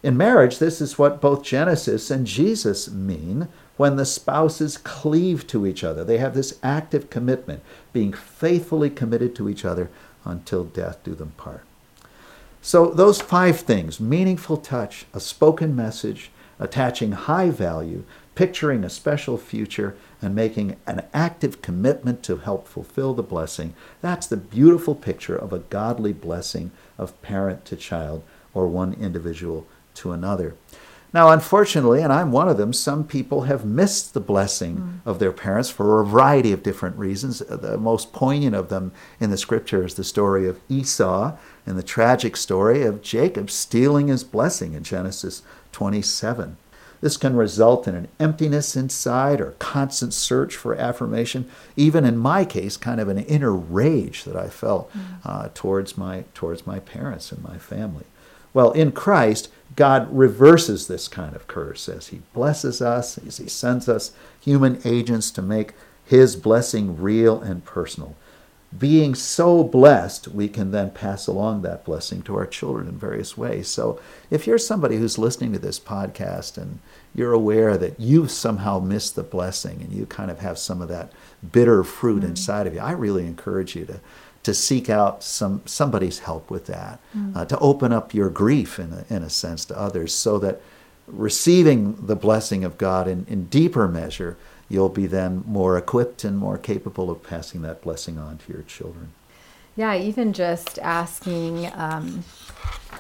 In 0.02 0.16
marriage, 0.16 0.58
this 0.58 0.80
is 0.80 0.98
what 0.98 1.20
both 1.20 1.44
Genesis 1.44 2.10
and 2.10 2.26
Jesus 2.26 2.90
mean 2.90 3.50
when 3.76 3.98
the 3.98 4.06
spouses 4.06 4.78
cleave 4.78 5.46
to 5.48 5.68
each 5.68 5.84
other. 5.84 6.06
They 6.06 6.18
have 6.20 6.34
this 6.34 6.58
active 6.64 7.10
commitment, 7.10 7.62
being 7.92 8.14
faithfully 8.14 8.90
committed 8.90 9.36
to 9.36 9.50
each 9.50 9.66
other 9.66 9.90
until 10.24 10.64
death 10.64 11.04
do 11.04 11.14
them 11.14 11.34
part. 11.36 11.66
So, 12.62 12.88
those 12.88 13.22
five 13.22 13.60
things 13.60 14.00
meaningful 14.00 14.58
touch, 14.58 15.06
a 15.14 15.20
spoken 15.20 15.76
message, 15.76 16.32
attaching 16.60 17.14
high 17.14 17.50
value, 17.50 18.04
picturing 18.40 18.86
a 18.86 18.90
special 18.90 19.38
future, 19.38 19.98
and 20.22 20.34
making 20.34 20.78
an 20.88 21.04
active 21.14 21.62
commitment 21.62 22.24
to 22.24 22.38
help 22.38 22.66
fulfill 22.66 23.14
the 23.14 23.22
blessing. 23.22 23.74
That's 24.00 24.28
the 24.28 24.38
beautiful 24.38 24.96
picture 24.96 25.36
of 25.36 25.52
a 25.52 25.60
godly 25.60 26.14
blessing 26.14 26.72
of 26.98 27.22
parent 27.22 27.66
to 27.66 27.76
child 27.76 28.24
or 28.54 28.66
one 28.66 28.94
individual 28.94 29.68
to 29.96 30.14
another. 30.14 30.56
Now, 31.12 31.32
unfortunately, 31.32 32.02
and 32.02 32.14
I'm 32.14 32.32
one 32.32 32.48
of 32.48 32.56
them, 32.56 32.72
some 32.72 33.04
people 33.04 33.42
have 33.42 33.66
missed 33.66 34.14
the 34.14 34.22
blessing 34.22 34.78
mm. 34.78 35.00
of 35.06 35.20
their 35.20 35.34
parents 35.34 35.70
for 35.70 36.00
a 36.00 36.06
variety 36.06 36.54
of 36.54 36.64
different 36.64 36.96
reasons. 36.96 37.40
The 37.40 37.78
most 37.78 38.14
poignant 38.14 38.56
of 38.56 38.70
them 38.70 38.94
in 39.20 39.32
the 39.32 39.38
scripture 39.38 39.84
is 39.84 39.96
the 39.96 40.06
story 40.06 40.48
of 40.48 40.62
Esau 40.70 41.36
and 41.66 41.78
the 41.78 41.84
tragic 41.84 42.38
story 42.38 42.84
of 42.84 43.02
Jacob 43.02 43.52
stealing 43.52 44.08
his 44.08 44.24
blessing 44.24 44.76
in 44.76 44.84
Genesis 44.84 45.42
27. 45.74 46.56
This 47.02 47.18
can 47.18 47.36
result 47.36 47.88
in 47.88 47.96
an 47.96 48.08
emptiness 48.20 48.76
inside 48.76 49.40
or 49.40 49.56
constant 49.60 50.14
search 50.14 50.56
for 50.56 50.76
affirmation. 50.76 51.50
Even 51.76 52.04
in 52.04 52.18
my 52.18 52.46
case, 52.46 52.78
kind 52.78 53.00
of 53.00 53.08
an 53.08 53.20
inner 53.20 53.54
rage 53.54 54.26
that 54.26 54.36
I 54.36 54.50
felt 54.50 54.92
mm. 54.92 55.20
uh, 55.24 55.50
towards 55.54 55.98
my 55.98 56.26
towards 56.34 56.68
my 56.68 56.80
parents 56.80 57.32
and 57.32 57.44
my 57.44 57.58
family. 57.58 58.06
Well, 58.54 58.72
in 58.72 58.92
Christ, 58.92 59.50
God 59.76 60.08
reverses 60.12 60.88
this 60.88 61.08
kind 61.08 61.36
of 61.36 61.48
curse 61.48 61.88
as 61.88 62.08
He 62.08 62.22
blesses 62.34 62.82
us, 62.82 63.18
as 63.18 63.38
He 63.38 63.48
sends 63.48 63.88
us 63.88 64.12
human 64.40 64.82
agents 64.84 65.32
to 65.32 65.42
make 65.42 65.74
His 66.04 66.36
blessing 66.36 67.00
real 67.00 67.42
and 67.42 67.64
personal. 67.64 68.16
Being 68.78 69.16
so 69.16 69.64
blessed, 69.64 70.28
we 70.28 70.48
can 70.48 70.72
then 70.72 70.92
pass 70.92 71.26
along 71.26 71.64
that 71.64 71.84
blessing 71.84 72.22
to 72.24 72.36
our 72.36 72.46
children 72.46 72.88
in 72.88 72.98
various 72.98 73.36
ways. 73.36 73.68
So, 73.68 74.00
if 74.30 74.46
you're 74.46 74.60
somebody 74.60 74.98
who's 74.98 75.18
listening 75.18 75.54
to 75.54 75.60
this 75.60 75.80
podcast 75.80 76.56
and 76.56 76.80
you're 77.16 77.34
aware 77.34 77.78
that 77.78 78.00
you've 78.00 78.30
somehow 78.30 78.80
missed 78.80 79.16
the 79.16 79.24
blessing 79.24 79.82
and 79.82 79.92
you 79.92 80.06
kind 80.06 80.30
of 80.30 80.40
have 80.40 80.60
some 80.60 80.84
of 80.84 80.88
that 80.90 81.12
bitter 81.52 81.84
fruit 81.84 82.20
mm-hmm. 82.20 82.30
inside 82.30 82.68
of 82.68 82.76
you, 82.76 82.80
I 82.80 82.92
really 82.92 83.26
encourage 83.26 83.76
you 83.76 83.86
to 83.86 84.00
to 84.44 84.54
seek 84.54 84.90
out 84.90 85.24
some 85.24 85.62
somebody's 85.66 86.20
help 86.20 86.50
with 86.50 86.66
that, 86.68 87.00
mm. 87.16 87.36
uh, 87.36 87.46
to 87.46 87.58
open 87.60 87.92
up 87.92 88.14
your 88.14 88.30
grief 88.30 88.80
in 88.80 88.94
a, 88.94 89.06
in 89.14 89.24
a 89.24 89.30
sense 89.30 89.66
to 89.66 89.78
others, 89.78 90.14
so 90.14 90.40
that 90.40 90.62
receiving 91.08 92.06
the 92.06 92.16
blessing 92.16 92.64
of 92.64 92.78
God 92.78 93.08
in, 93.08 93.26
in 93.28 93.46
deeper 93.46 93.88
measure, 93.88 94.38
you'll 94.70 94.90
be 94.90 95.08
then 95.08 95.44
more 95.48 95.78
equipped 95.78 96.24
and 96.24 96.38
more 96.38 96.58
capable 96.58 97.10
of 97.10 97.24
passing 97.24 97.62
that 97.64 97.82
blessing 97.82 98.18
on 98.18 98.38
to 98.38 98.54
your 98.54 98.62
children. 98.62 99.12
Yeah, 99.76 99.96
even 99.96 100.34
just 100.34 100.78
asking 100.80 101.72
um, 101.74 102.24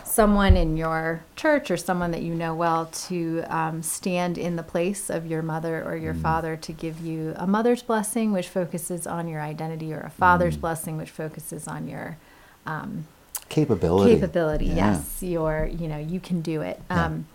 someone 0.03 0.55
in 0.55 0.77
your 0.77 1.23
church 1.35 1.69
or 1.69 1.77
someone 1.77 2.11
that 2.11 2.21
you 2.21 2.33
know 2.33 2.53
well 2.53 2.85
to 2.85 3.43
um, 3.47 3.83
stand 3.83 4.37
in 4.37 4.55
the 4.55 4.63
place 4.63 5.09
of 5.09 5.25
your 5.25 5.41
mother 5.41 5.83
or 5.83 5.95
your 5.95 6.13
mm. 6.13 6.21
father 6.21 6.55
to 6.57 6.71
give 6.71 6.99
you 6.99 7.33
a 7.35 7.45
mother's 7.45 7.83
blessing, 7.83 8.31
which 8.31 8.47
focuses 8.47 9.05
on 9.05 9.27
your 9.27 9.41
identity, 9.41 9.93
or 9.93 9.99
a 9.99 10.09
father's 10.09 10.57
mm. 10.57 10.61
blessing, 10.61 10.97
which 10.97 11.09
focuses 11.09 11.67
on 11.67 11.87
your 11.87 12.17
um, 12.65 13.05
capability. 13.49 14.15
Capability, 14.15 14.65
yeah. 14.67 14.93
yes. 14.93 15.21
Your, 15.21 15.69
you 15.71 15.87
know, 15.87 15.97
you 15.97 16.19
can 16.19 16.41
do 16.41 16.61
it. 16.61 16.81
Yeah. 16.89 17.05
Um, 17.05 17.27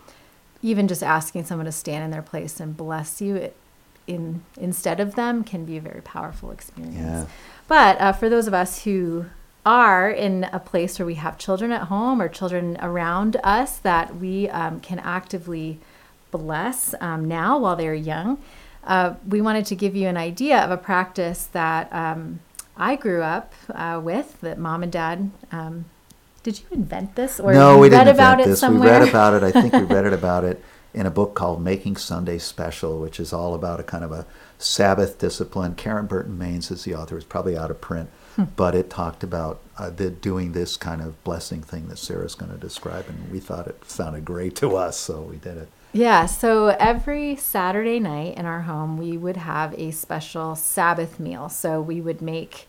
even 0.62 0.88
just 0.88 1.02
asking 1.02 1.44
someone 1.44 1.66
to 1.66 1.72
stand 1.72 2.02
in 2.02 2.10
their 2.10 2.22
place 2.22 2.58
and 2.58 2.74
bless 2.74 3.20
you 3.20 3.36
it, 3.36 3.56
in 4.06 4.42
instead 4.58 5.00
of 5.00 5.14
them 5.14 5.44
can 5.44 5.64
be 5.64 5.76
a 5.76 5.80
very 5.80 6.02
powerful 6.02 6.50
experience. 6.50 6.96
Yeah. 6.96 7.26
But 7.68 8.00
uh, 8.00 8.12
for 8.12 8.28
those 8.28 8.46
of 8.46 8.54
us 8.54 8.82
who 8.84 9.26
are 9.64 10.10
in 10.10 10.44
a 10.52 10.60
place 10.60 10.98
where 10.98 11.06
we 11.06 11.14
have 11.14 11.38
children 11.38 11.72
at 11.72 11.82
home 11.82 12.20
or 12.20 12.28
children 12.28 12.76
around 12.80 13.36
us 13.42 13.78
that 13.78 14.16
we 14.16 14.48
um, 14.50 14.80
can 14.80 14.98
actively 14.98 15.80
bless 16.30 16.94
um, 17.00 17.26
now 17.26 17.58
while 17.58 17.76
they're 17.76 17.94
young, 17.94 18.38
uh, 18.84 19.14
we 19.26 19.40
wanted 19.40 19.64
to 19.64 19.74
give 19.74 19.96
you 19.96 20.06
an 20.06 20.18
idea 20.18 20.58
of 20.58 20.70
a 20.70 20.76
practice 20.76 21.46
that 21.52 21.90
um, 21.92 22.40
I 22.76 22.96
grew 22.96 23.22
up 23.22 23.54
uh, 23.70 24.00
with 24.02 24.38
that 24.42 24.58
mom 24.58 24.82
and 24.82 24.92
dad. 24.92 25.30
Um, 25.50 25.86
did 26.42 26.58
you 26.58 26.66
invent 26.72 27.14
this, 27.14 27.40
or 27.40 27.54
read 27.88 28.06
about 28.06 28.40
it 28.40 28.56
somewhere? 28.56 28.90
no, 28.90 28.98
we 28.98 28.98
didn't 28.98 29.00
invent 29.00 29.00
this. 29.00 29.00
We 29.00 29.06
read 29.06 29.08
about 29.08 29.34
it. 29.34 29.56
I 29.56 29.62
think 29.62 29.72
we 29.72 29.94
read 29.94 30.04
it 30.04 30.12
about 30.20 30.44
it 30.44 30.62
in 30.94 31.06
a 31.06 31.10
book 31.10 31.34
called 31.34 31.62
Making 31.62 31.96
Sunday 31.96 32.38
Special, 32.38 33.00
which 33.00 33.18
is 33.18 33.32
all 33.32 33.54
about 33.54 33.80
a 33.80 33.82
kind 33.82 34.04
of 34.04 34.12
a 34.12 34.26
Sabbath 34.58 35.18
discipline. 35.18 35.74
Karen 35.74 36.06
Burton 36.06 36.38
Mains 36.38 36.70
is 36.70 36.84
the 36.84 36.94
author. 36.94 37.16
It's 37.16 37.26
probably 37.26 37.56
out 37.56 37.70
of 37.70 37.80
print, 37.80 38.08
hmm. 38.36 38.44
but 38.56 38.74
it 38.74 38.88
talked 38.88 39.24
about 39.24 39.60
uh, 39.76 39.90
the, 39.90 40.08
doing 40.08 40.52
this 40.52 40.76
kind 40.76 41.02
of 41.02 41.22
blessing 41.24 41.62
thing 41.62 41.88
that 41.88 41.98
Sarah's 41.98 42.36
going 42.36 42.52
to 42.52 42.58
describe, 42.58 43.06
and 43.08 43.30
we 43.32 43.40
thought 43.40 43.66
it 43.66 43.90
sounded 43.90 44.24
great 44.24 44.54
to 44.56 44.76
us, 44.76 44.96
so 44.96 45.22
we 45.22 45.36
did 45.36 45.56
it. 45.56 45.68
Yeah, 45.92 46.26
so 46.26 46.68
every 46.68 47.36
Saturday 47.36 48.00
night 48.00 48.36
in 48.36 48.46
our 48.46 48.62
home, 48.62 48.98
we 48.98 49.16
would 49.16 49.36
have 49.36 49.74
a 49.78 49.92
special 49.92 50.56
Sabbath 50.56 51.20
meal. 51.20 51.48
So 51.48 51.80
we 51.80 52.00
would 52.00 52.20
make 52.20 52.66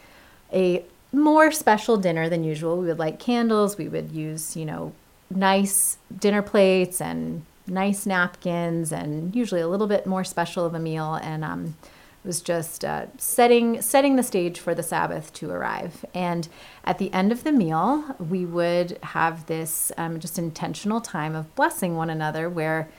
a 0.53 0.83
more 1.11 1.51
special 1.51 1.97
dinner 1.97 2.29
than 2.29 2.43
usual. 2.43 2.77
We 2.77 2.85
would 2.85 2.99
light 2.99 3.17
candles, 3.17 3.79
we 3.79 3.87
would 3.87 4.11
use, 4.11 4.55
you 4.55 4.65
know, 4.65 4.93
nice 5.31 5.97
dinner 6.15 6.43
plates 6.43 7.01
and 7.01 7.43
nice 7.67 8.05
napkins 8.05 8.91
and 8.91 9.35
usually 9.35 9.61
a 9.61 9.67
little 9.67 9.87
bit 9.87 10.05
more 10.05 10.23
special 10.23 10.65
of 10.65 10.73
a 10.73 10.79
meal. 10.79 11.15
And 11.15 11.43
um, 11.43 11.75
it 12.23 12.27
was 12.27 12.41
just 12.41 12.83
uh, 12.83 13.05
setting 13.17 13.81
setting 13.81 14.15
the 14.15 14.23
stage 14.23 14.59
for 14.59 14.73
the 14.73 14.83
sabbath 14.83 15.31
to 15.33 15.51
arrive. 15.51 16.05
And 16.13 16.47
at 16.83 16.97
the 16.97 17.11
end 17.13 17.31
of 17.31 17.43
the 17.43 17.51
meal 17.51 18.15
we 18.19 18.45
would 18.45 18.97
have 19.03 19.45
this 19.45 19.91
um, 19.97 20.19
just 20.19 20.37
intentional 20.39 21.01
time 21.01 21.35
of 21.35 21.53
blessing 21.55 21.95
one 21.95 22.09
another 22.09 22.49
where 22.49 22.89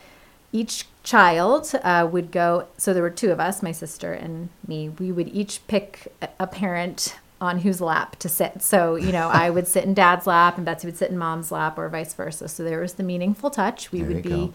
each 0.53 0.87
child 1.03 1.71
uh, 1.83 2.09
would 2.11 2.33
go 2.33 2.67
so 2.77 2.95
there 2.95 3.03
were 3.03 3.11
two 3.11 3.31
of 3.31 3.39
us 3.39 3.63
my 3.63 3.73
sister 3.73 4.13
and 4.13 4.49
me 4.67 4.89
we 4.89 5.13
would 5.13 5.29
each 5.29 5.65
pick 5.67 6.13
a 6.41 6.47
parent 6.47 7.17
on 7.41 7.59
whose 7.61 7.81
lap 7.81 8.17
to 8.17 8.29
sit. 8.29 8.63
So, 8.63 8.97
you 8.97 9.13
know, 9.13 9.29
I 9.29 9.51
would 9.51 9.67
sit 9.67 9.85
in 9.85 9.95
dad's 9.95 10.27
lap 10.27 10.57
and 10.57 10.65
Betsy 10.65 10.87
would 10.87 10.97
sit 10.97 11.11
in 11.11 11.19
mom's 11.19 11.53
lap 11.53 11.79
or 11.79 11.89
vice 11.89 12.15
versa. 12.15 12.49
So 12.49 12.65
there 12.65 12.81
was 12.81 12.95
the 12.95 13.03
meaningful 13.03 13.51
touch. 13.51 13.93
We 13.93 14.01
there 14.01 14.09
would 14.09 14.23
be 14.23 14.53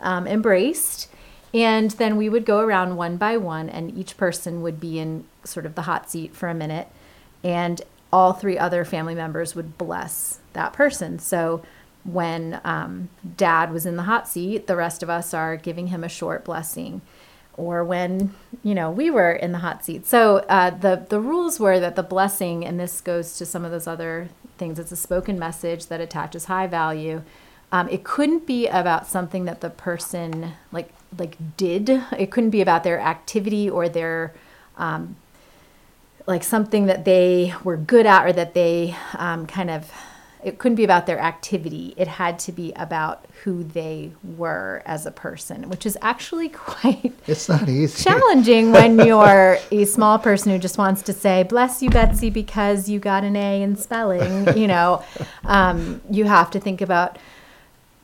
um, 0.00 0.26
embraced. 0.26 1.08
And 1.52 1.90
then 1.92 2.16
we 2.16 2.28
would 2.28 2.44
go 2.44 2.60
around 2.60 2.96
one 2.96 3.16
by 3.16 3.36
one, 3.36 3.68
and 3.68 3.96
each 3.98 4.16
person 4.16 4.62
would 4.62 4.78
be 4.78 5.00
in 5.00 5.24
sort 5.42 5.66
of 5.66 5.74
the 5.74 5.82
hot 5.82 6.08
seat 6.08 6.34
for 6.34 6.48
a 6.48 6.54
minute. 6.54 6.86
And 7.42 7.82
all 8.12 8.32
three 8.32 8.58
other 8.58 8.84
family 8.84 9.14
members 9.14 9.56
would 9.56 9.76
bless 9.76 10.38
that 10.52 10.72
person. 10.72 11.18
So 11.18 11.62
when 12.04 12.60
um, 12.64 13.08
dad 13.36 13.72
was 13.72 13.84
in 13.84 13.96
the 13.96 14.04
hot 14.04 14.28
seat, 14.28 14.66
the 14.66 14.76
rest 14.76 15.02
of 15.02 15.10
us 15.10 15.34
are 15.34 15.56
giving 15.56 15.88
him 15.88 16.04
a 16.04 16.08
short 16.08 16.44
blessing 16.44 17.02
or 17.56 17.84
when 17.84 18.34
you 18.62 18.74
know 18.74 18.90
we 18.90 19.10
were 19.10 19.32
in 19.32 19.52
the 19.52 19.58
hot 19.58 19.84
seat. 19.84 20.06
So 20.06 20.38
uh, 20.48 20.70
the 20.70 21.06
the 21.08 21.20
rules 21.20 21.60
were 21.60 21.80
that 21.80 21.96
the 21.96 22.02
blessing, 22.02 22.64
and 22.64 22.78
this 22.78 23.00
goes 23.00 23.36
to 23.38 23.46
some 23.46 23.64
of 23.64 23.70
those 23.70 23.86
other 23.86 24.28
things. 24.58 24.78
It's 24.78 24.92
a 24.92 24.96
spoken 24.96 25.38
message 25.38 25.86
that 25.86 26.00
attaches 26.00 26.46
high 26.46 26.66
value. 26.66 27.22
Um, 27.72 27.88
it 27.88 28.02
couldn't 28.02 28.46
be 28.46 28.66
about 28.66 29.06
something 29.06 29.44
that 29.44 29.60
the 29.60 29.70
person 29.70 30.52
like 30.72 30.92
like 31.18 31.36
did. 31.56 31.88
It 32.18 32.30
couldn't 32.30 32.50
be 32.50 32.60
about 32.60 32.84
their 32.84 33.00
activity 33.00 33.68
or 33.68 33.88
their 33.88 34.32
um, 34.76 35.16
like 36.26 36.44
something 36.44 36.86
that 36.86 37.04
they 37.04 37.54
were 37.64 37.76
good 37.76 38.06
at 38.06 38.24
or 38.26 38.32
that 38.32 38.54
they 38.54 38.96
um, 39.14 39.46
kind 39.46 39.70
of 39.70 39.90
it 40.42 40.58
couldn't 40.58 40.76
be 40.76 40.84
about 40.84 41.06
their 41.06 41.18
activity. 41.18 41.94
It 41.96 42.08
had 42.08 42.38
to 42.40 42.52
be 42.52 42.72
about 42.74 43.26
who 43.44 43.64
they 43.64 44.12
were 44.22 44.82
as 44.86 45.06
a 45.06 45.10
person, 45.10 45.68
which 45.68 45.86
is 45.86 45.96
actually 46.02 46.48
quite 46.50 47.12
it's 47.26 47.48
not 47.48 47.68
easy 47.68 48.02
challenging 48.02 48.72
when 48.72 48.98
you're 49.06 49.58
a 49.70 49.84
small 49.84 50.18
person 50.18 50.52
who 50.52 50.58
just 50.58 50.78
wants 50.78 51.02
to 51.02 51.12
say 51.12 51.42
"bless 51.42 51.82
you, 51.82 51.90
Betsy," 51.90 52.30
because 52.30 52.88
you 52.88 52.98
got 52.98 53.24
an 53.24 53.36
A 53.36 53.62
in 53.62 53.76
spelling. 53.76 54.56
You 54.56 54.66
know, 54.66 55.04
um, 55.44 56.00
you 56.10 56.24
have 56.24 56.50
to 56.52 56.60
think 56.60 56.80
about. 56.80 57.18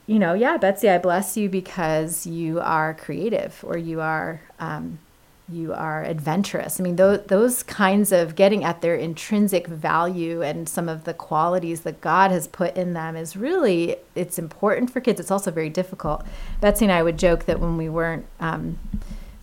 You 0.09 0.21
know, 0.21 0.35
yeah, 0.35 0.57
Betsy, 0.57 0.89
I 0.89 0.99
bless 0.99 1.37
you 1.37 1.49
because 1.49 2.29
you 2.29 2.61
are 2.61 2.95
creative 2.95 3.65
or 3.67 3.77
you 3.77 4.01
are 4.01 4.41
um, 4.61 5.01
you 5.49 5.73
are 5.73 6.03
adventurous. 6.03 6.81
I 6.81 6.83
mean, 6.83 6.97
those, 6.97 7.21
those 7.27 7.63
kinds 7.63 8.11
of 8.11 8.35
getting 8.35 8.65
at 8.65 8.81
their 8.81 8.97
intrinsic 8.97 9.69
value 9.69 10.43
and 10.43 10.69
some 10.69 10.89
of 10.89 11.05
the 11.05 11.15
qualities 11.15 11.83
that 11.83 12.01
God 12.01 12.33
has 12.33 12.49
put 12.49 12.77
in 12.77 12.95
them 12.95 13.15
is 13.15 13.37
really, 13.37 13.97
it's 14.17 14.39
important 14.39 14.91
for 14.91 15.01
kids. 15.01 15.21
It's 15.21 15.31
also 15.31 15.53
very 15.53 15.71
difficult. 15.71 16.25
Betsy 16.61 16.87
and 16.87 16.93
I 16.93 17.03
would 17.03 17.19
joke 17.19 17.45
that 17.45 17.61
when 17.61 17.77
we 17.77 17.89
weren't 17.89 18.27
um, 18.41 18.79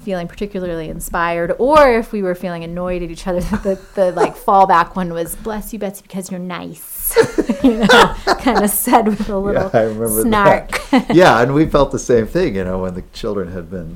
feeling 0.03 0.27
particularly 0.27 0.89
inspired 0.89 1.55
or 1.59 1.93
if 1.97 2.11
we 2.11 2.21
were 2.21 2.35
feeling 2.35 2.63
annoyed 2.63 3.01
at 3.01 3.09
each 3.09 3.25
other, 3.27 3.39
the, 3.63 3.79
the 3.95 4.11
like 4.11 4.35
fallback 4.35 4.95
one 4.95 5.13
was, 5.13 5.35
bless 5.35 5.73
you, 5.73 5.79
Betsy, 5.79 6.01
because 6.03 6.29
you're 6.29 6.39
nice. 6.39 7.15
you 7.63 7.77
know, 7.77 7.87
kind 8.39 8.63
of 8.63 8.69
said 8.69 9.07
with 9.07 9.29
a 9.29 9.37
little 9.37 9.69
yeah, 9.73 10.21
snark. 10.21 10.91
yeah, 11.13 11.41
and 11.41 11.53
we 11.53 11.65
felt 11.65 11.91
the 11.91 11.99
same 11.99 12.25
thing, 12.25 12.55
you 12.55 12.63
know, 12.63 12.79
when 12.79 12.93
the 12.93 13.03
children 13.13 13.51
had 13.51 13.69
been 13.69 13.95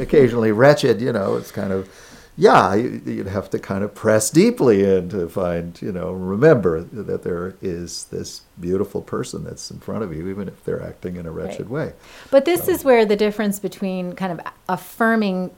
occasionally 0.00 0.52
wretched, 0.52 1.00
you 1.00 1.12
know, 1.12 1.36
it's 1.36 1.50
kind 1.50 1.72
of, 1.72 1.88
yeah, 2.36 2.74
you'd 2.74 3.26
have 3.26 3.50
to 3.50 3.58
kind 3.58 3.84
of 3.84 3.94
press 3.94 4.30
deeply 4.30 4.84
in 4.84 5.10
to 5.10 5.28
find, 5.28 5.80
you 5.82 5.92
know, 5.92 6.12
remember 6.12 6.82
that 6.82 7.22
there 7.22 7.54
is 7.60 8.04
this 8.04 8.42
beautiful 8.58 9.02
person 9.02 9.44
that's 9.44 9.70
in 9.70 9.80
front 9.80 10.02
of 10.02 10.14
you, 10.16 10.28
even 10.28 10.48
if 10.48 10.64
they're 10.64 10.82
acting 10.82 11.16
in 11.16 11.26
a 11.26 11.30
wretched 11.30 11.68
right. 11.68 11.88
way. 11.88 11.92
But 12.30 12.46
this 12.46 12.64
so. 12.64 12.72
is 12.72 12.84
where 12.84 13.04
the 13.04 13.16
difference 13.16 13.58
between 13.58 14.14
kind 14.14 14.32
of 14.32 14.46
affirming 14.68 15.50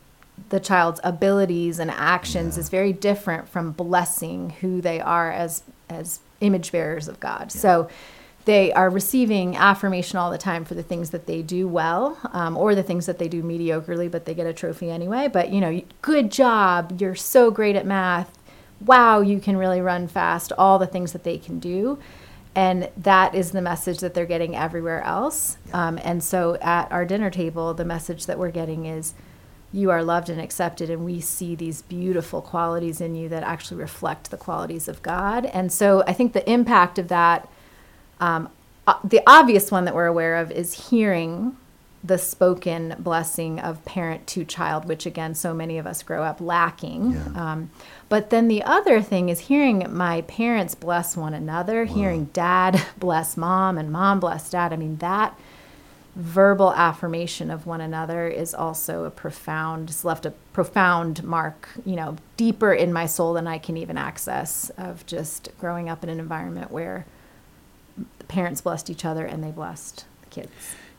the 0.49 0.59
child's 0.59 1.01
abilities 1.05 1.79
and 1.79 1.93
actions 1.93 2.57
yeah. 2.57 2.63
is 2.63 2.69
very 2.69 2.93
different 2.93 3.49
from 3.49 3.71
blessing 3.71 4.51
who 4.61 4.81
they 4.81 5.01
are 5.01 5.31
as 5.31 5.63
as 5.89 6.21
image 6.41 6.73
bearers 6.73 7.07
of 7.07 7.21
God. 7.21 7.53
Yeah. 7.55 7.61
So 7.61 7.89
they 8.45 8.73
are 8.73 8.91
receiving 8.91 9.57
affirmation 9.57 10.19
all 10.19 10.31
the 10.31 10.39
time 10.39 10.65
for 10.65 10.75
the 10.75 10.83
things 10.83 11.11
that 11.11 11.27
they 11.27 11.41
do 11.41 11.67
well 11.67 12.19
um, 12.33 12.57
or 12.57 12.75
the 12.75 12.83
things 12.83 13.07
that 13.07 13.19
they 13.19 13.29
do 13.29 13.43
mediocrely, 13.43 14.11
but 14.11 14.27
they 14.27 14.35
get 14.35 14.47
a 14.47 14.53
trophy 14.53 14.91
anyway. 14.91 15.29
But, 15.29 15.51
you 15.51 15.61
know, 15.61 15.81
good 16.03 16.31
job. 16.31 17.01
You're 17.01 17.15
so 17.15 17.51
great 17.51 17.77
at 17.77 17.87
math. 17.87 18.39
Wow, 18.85 19.21
you 19.21 19.41
can 19.41 19.57
really 19.57 19.81
run 19.81 20.09
fast. 20.09 20.53
All 20.59 20.79
the 20.79 20.87
things 20.87 21.13
that 21.13 21.25
they 21.25 21.39
can 21.39 21.59
do. 21.59 21.99
And 22.55 22.91
that 22.97 23.35
is 23.35 23.51
the 23.51 23.63
message 23.63 23.99
that 23.99 24.15
they're 24.15 24.27
getting 24.27 24.55
everywhere 24.55 25.03
else. 25.03 25.57
Um, 25.73 25.99
and 26.05 26.23
so 26.23 26.57
at 26.57 26.93
our 26.93 27.05
dinner 27.05 27.31
table, 27.31 27.73
the 27.75 27.85
message 27.85 28.27
that 28.27 28.39
we're 28.39 28.51
getting 28.51 28.85
is, 28.85 29.15
you 29.73 29.91
are 29.91 30.05
loved 30.05 30.29
and 30.29 30.41
accepted 30.41 30.89
and 30.89 31.05
we 31.05 31.21
see 31.21 31.57
these 31.57 31.83
beautiful 31.83 32.41
qualities 32.41 33.01
in 33.01 33.17
you 33.17 33.29
that 33.29 33.43
actually 33.43 33.81
reflect 33.81 34.31
the 34.31 34.37
qualities 34.37 34.87
of 34.87 35.03
god 35.03 35.45
and 35.47 35.73
so 35.73 36.05
i 36.07 36.13
think 36.13 36.33
the 36.33 36.49
impact 36.49 36.97
of 36.97 37.09
that 37.09 37.49
um, 38.25 38.49
uh, 38.87 38.95
the 39.05 39.23
obvious 39.27 39.71
one 39.71 39.85
that 39.85 39.95
we're 39.95 40.07
aware 40.07 40.37
of 40.37 40.51
is 40.51 40.89
hearing 40.89 41.57
the 42.03 42.19
spoken 42.19 42.95
blessing 42.99 43.59
of 43.59 43.83
parent 43.85 44.27
to 44.27 44.45
child, 44.45 44.87
which 44.87 45.07
again, 45.07 45.35
so 45.35 45.55
many 45.55 45.79
of 45.79 45.87
us 45.87 46.03
grow 46.03 46.23
up 46.23 46.41
lacking. 46.41 47.13
Yeah. 47.13 47.53
Um, 47.53 47.71
but 48.09 48.31
then 48.31 48.49
the 48.49 48.63
other 48.63 49.01
thing 49.01 49.31
is 49.31 49.41
hearing 49.41 49.87
my 49.91 50.23
parents 50.23 50.75
bless 50.75 51.17
one 51.17 51.33
another, 51.33 51.85
wow. 51.85 51.95
hearing 51.95 52.25
dad 52.33 52.83
bless 52.99 53.37
mom 53.37 53.79
and 53.79 53.91
mom 53.91 54.21
bless 54.21 54.51
dad. 54.51 54.73
I 54.73 54.77
mean, 54.77 54.97
that 54.99 55.39
verbal 56.17 56.73
affirmation 56.75 57.51
of 57.51 57.67
one 57.67 57.81
another 57.81 58.29
is 58.29 58.55
also 58.55 59.03
a 59.03 59.11
profound 59.11 59.91
it's 59.91 60.05
left 60.05 60.25
a 60.25 60.31
profound 60.53 61.25
mark 61.25 61.69
you 61.85 61.97
know 61.97 62.15
deeper 62.37 62.73
in 62.73 62.93
my 62.93 63.05
soul 63.05 63.33
than 63.33 63.49
i 63.49 63.59
can 63.59 63.77
even 63.77 63.99
access 63.99 64.71
of 64.79 65.05
just 65.07 65.49
growing 65.59 65.89
up 65.89 66.05
in 66.05 66.09
an 66.09 66.21
environment 66.21 66.71
where 66.71 67.05
parents 68.29 68.61
blessed 68.61 68.91
each 68.91 69.05
other 69.05 69.25
and 69.25 69.43
they 69.43 69.51
blessed 69.51 70.05
the 70.23 70.29
kids 70.29 70.51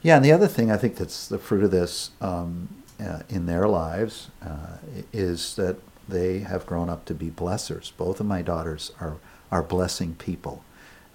yeah 0.02 0.16
and 0.16 0.26
the 0.26 0.32
other 0.32 0.48
thing 0.48 0.72
i 0.72 0.78
think 0.78 0.96
that's 0.96 1.28
the 1.28 1.38
fruit 1.38 1.64
of 1.64 1.72
this 1.72 2.12
um, 2.22 2.70
uh, 3.00 3.20
in 3.30 3.46
their 3.46 3.68
lives 3.68 4.30
uh, 4.42 4.78
is 5.12 5.56
that 5.56 5.78
they 6.08 6.40
have 6.40 6.66
grown 6.66 6.90
up 6.90 7.06
to 7.06 7.14
be 7.14 7.30
blessers. 7.30 7.92
Both 7.98 8.20
of 8.20 8.26
my 8.26 8.42
daughters 8.42 8.92
are, 9.00 9.18
are 9.52 9.64
blessing 9.64 10.16
people. 10.16 10.64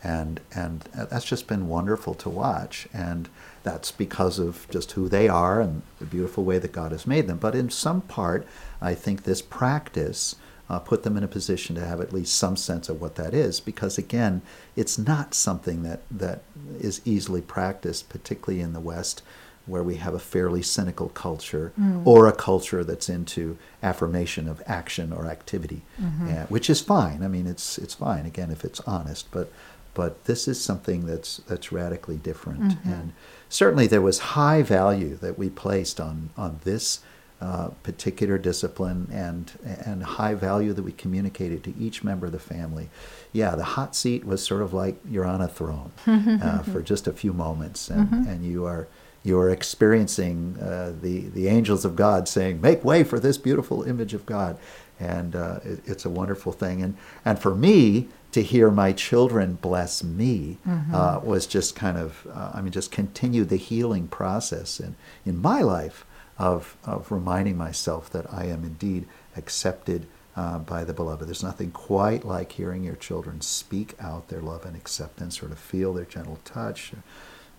And, 0.02 0.40
and 0.54 0.80
that's 0.94 1.26
just 1.26 1.46
been 1.46 1.68
wonderful 1.68 2.14
to 2.14 2.28
watch. 2.30 2.88
And 2.92 3.28
that's 3.62 3.90
because 3.90 4.38
of 4.38 4.66
just 4.70 4.92
who 4.92 5.08
they 5.08 5.28
are 5.28 5.60
and 5.60 5.82
the 5.98 6.06
beautiful 6.06 6.44
way 6.44 6.58
that 6.58 6.72
God 6.72 6.92
has 6.92 7.06
made 7.06 7.26
them. 7.26 7.38
But 7.38 7.54
in 7.54 7.70
some 7.70 8.00
part, 8.00 8.46
I 8.80 8.94
think 8.94 9.22
this 9.22 9.42
practice 9.42 10.36
uh, 10.70 10.78
put 10.78 11.02
them 11.02 11.16
in 11.16 11.24
a 11.24 11.28
position 11.28 11.74
to 11.74 11.84
have 11.84 12.00
at 12.00 12.12
least 12.12 12.34
some 12.34 12.56
sense 12.56 12.88
of 12.88 13.00
what 13.00 13.16
that 13.16 13.34
is. 13.34 13.58
Because 13.58 13.98
again, 13.98 14.40
it's 14.76 14.96
not 14.96 15.34
something 15.34 15.82
that, 15.82 16.02
that 16.10 16.42
is 16.78 17.00
easily 17.04 17.40
practiced, 17.42 18.08
particularly 18.08 18.62
in 18.62 18.72
the 18.72 18.80
West 18.80 19.22
where 19.66 19.82
we 19.82 19.96
have 19.96 20.14
a 20.14 20.18
fairly 20.18 20.62
cynical 20.62 21.08
culture 21.10 21.72
mm. 21.78 22.04
or 22.06 22.26
a 22.26 22.32
culture 22.32 22.82
that's 22.82 23.08
into 23.08 23.58
affirmation 23.82 24.48
of 24.48 24.62
action 24.66 25.12
or 25.12 25.26
activity, 25.26 25.82
mm-hmm. 26.00 26.28
uh, 26.28 26.46
which 26.46 26.70
is 26.70 26.80
fine. 26.80 27.22
I 27.22 27.28
mean, 27.28 27.46
it's 27.46 27.76
it's 27.78 27.94
fine 27.94 28.26
again 28.26 28.50
if 28.50 28.64
it's 28.64 28.80
honest, 28.80 29.30
but 29.30 29.52
but 29.92 30.24
this 30.24 30.48
is 30.48 30.60
something 30.60 31.06
that's 31.06 31.38
that's 31.46 31.70
radically 31.72 32.16
different. 32.16 32.62
Mm-hmm. 32.62 32.90
And 32.90 33.12
certainly 33.48 33.86
there 33.86 34.00
was 34.00 34.18
high 34.18 34.62
value 34.62 35.16
that 35.16 35.38
we 35.38 35.50
placed 35.50 36.00
on 36.00 36.30
on 36.36 36.60
this 36.64 37.00
uh, 37.40 37.68
particular 37.82 38.36
discipline 38.36 39.08
and 39.10 39.52
and 39.64 40.02
high 40.02 40.34
value 40.34 40.72
that 40.74 40.82
we 40.82 40.92
communicated 40.92 41.64
to 41.64 41.74
each 41.78 42.04
member 42.04 42.26
of 42.26 42.32
the 42.32 42.38
family. 42.38 42.90
Yeah, 43.32 43.54
the 43.54 43.64
hot 43.64 43.96
seat 43.96 44.24
was 44.26 44.44
sort 44.44 44.60
of 44.60 44.74
like 44.74 44.96
you're 45.08 45.24
on 45.24 45.40
a 45.40 45.48
throne 45.48 45.92
uh, 46.06 46.62
for 46.62 46.82
just 46.82 47.06
a 47.06 47.12
few 47.12 47.32
moments, 47.32 47.88
and, 47.88 48.08
mm-hmm. 48.08 48.28
and 48.28 48.44
you 48.44 48.66
are 48.66 48.88
you 49.22 49.38
are 49.38 49.50
experiencing 49.50 50.58
uh, 50.60 50.92
the 51.00 51.28
the 51.28 51.48
angels 51.48 51.84
of 51.84 51.96
God 51.96 52.28
saying, 52.28 52.60
"Make 52.60 52.84
way 52.84 53.04
for 53.04 53.18
this 53.18 53.38
beautiful 53.38 53.84
image 53.84 54.12
of 54.12 54.26
God," 54.26 54.58
and 54.98 55.34
uh, 55.34 55.60
it, 55.64 55.80
it's 55.86 56.04
a 56.04 56.10
wonderful 56.10 56.52
thing. 56.52 56.82
And 56.82 56.96
and 57.24 57.38
for 57.38 57.54
me 57.54 58.08
to 58.32 58.42
hear 58.42 58.70
my 58.70 58.92
children 58.92 59.54
bless 59.54 60.04
me 60.04 60.58
mm-hmm. 60.66 60.94
uh, 60.94 61.18
was 61.18 61.46
just 61.46 61.74
kind 61.74 61.98
of, 61.98 62.26
uh, 62.32 62.52
I 62.54 62.60
mean, 62.60 62.70
just 62.70 62.92
continue 62.92 63.44
the 63.44 63.56
healing 63.56 64.08
process 64.08 64.78
in 64.78 64.94
in 65.24 65.40
my 65.40 65.62
life 65.62 66.04
of 66.40 66.76
of 66.84 67.12
reminding 67.12 67.56
myself 67.56 68.10
that 68.10 68.32
I 68.32 68.46
am 68.46 68.64
indeed 68.64 69.06
accepted. 69.36 70.06
Uh, 70.36 70.60
by 70.60 70.84
the 70.84 70.92
beloved. 70.94 71.26
There's 71.26 71.42
nothing 71.42 71.72
quite 71.72 72.24
like 72.24 72.52
hearing 72.52 72.84
your 72.84 72.94
children 72.94 73.40
speak 73.40 73.94
out 73.98 74.28
their 74.28 74.40
love 74.40 74.64
and 74.64 74.76
acceptance 74.76 75.42
or 75.42 75.48
to 75.48 75.56
feel 75.56 75.92
their 75.92 76.04
gentle 76.04 76.38
touch 76.44 76.92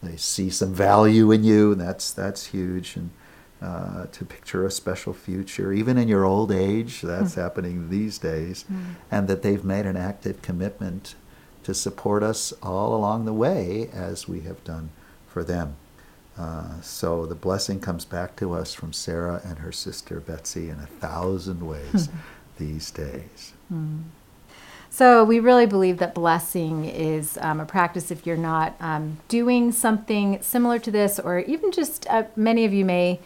they 0.02 0.17
see 0.17 0.50
some 0.50 0.74
value 0.74 1.32
in 1.32 1.44
you, 1.44 1.72
and 1.72 1.82
that's 1.82 2.12
that's 2.12 2.48
huge. 2.48 2.96
And 2.96 3.12
uh, 3.62 4.08
to 4.08 4.26
picture 4.26 4.65
a 4.65 4.72
special 4.72 5.13
future, 5.13 5.72
even 5.72 5.98
in 5.98 6.08
your 6.08 6.26
old 6.26 6.52
age, 6.52 7.02
that's 7.02 7.36
mm. 7.36 7.41
happening 7.41 7.89
these 7.89 8.17
days, 8.17 8.65
mm. 8.72 8.96
and 9.12 9.28
that 9.28 9.44
they've 9.44 9.63
made 9.63 9.86
an 9.86 9.98
active 9.98 10.41
commitment 10.41 11.15
to 11.63 11.74
support 11.76 12.24
us 12.24 12.52
all 12.63 12.96
along 12.96 13.26
the 13.26 13.34
way 13.34 13.88
as 13.94 14.28
we 14.28 14.41
have 14.41 14.63
done 14.63 14.89
for 15.28 15.44
them. 15.44 15.76
Uh, 16.38 16.80
so 16.82 17.26
the 17.26 17.36
blessing 17.36 17.80
comes 17.80 18.06
back 18.06 18.36
to 18.38 18.54
us 18.54 18.74
from 18.74 18.94
Sarah 18.94 19.41
and 19.44 19.60
her 19.60 19.72
sister 19.72 20.20
Betsy 20.20 20.70
in 20.70 20.80
a 20.80 20.86
thousand 20.86 21.67
ways 21.67 22.10
these 22.58 22.89
days. 22.91 23.54
Mm. 23.72 24.04
So 24.89 25.24
we 25.24 25.39
really 25.39 25.65
believe 25.65 26.00
that 26.00 26.13
blessing 26.13 26.84
is 26.86 27.38
um, 27.41 27.62
a 27.62 27.65
practice 27.65 28.12
if 28.12 28.26
you're 28.26 28.36
not 28.36 28.76
um, 28.82 29.20
doing 29.30 29.72
something 29.72 30.41
similar 30.41 30.80
to 30.80 30.91
this, 30.91 31.17
or 31.17 31.39
even 31.39 31.72
just 31.72 32.06
uh, 32.10 32.24
many 32.36 32.65
of 32.65 32.74
you 32.74 32.84
may 32.84 33.20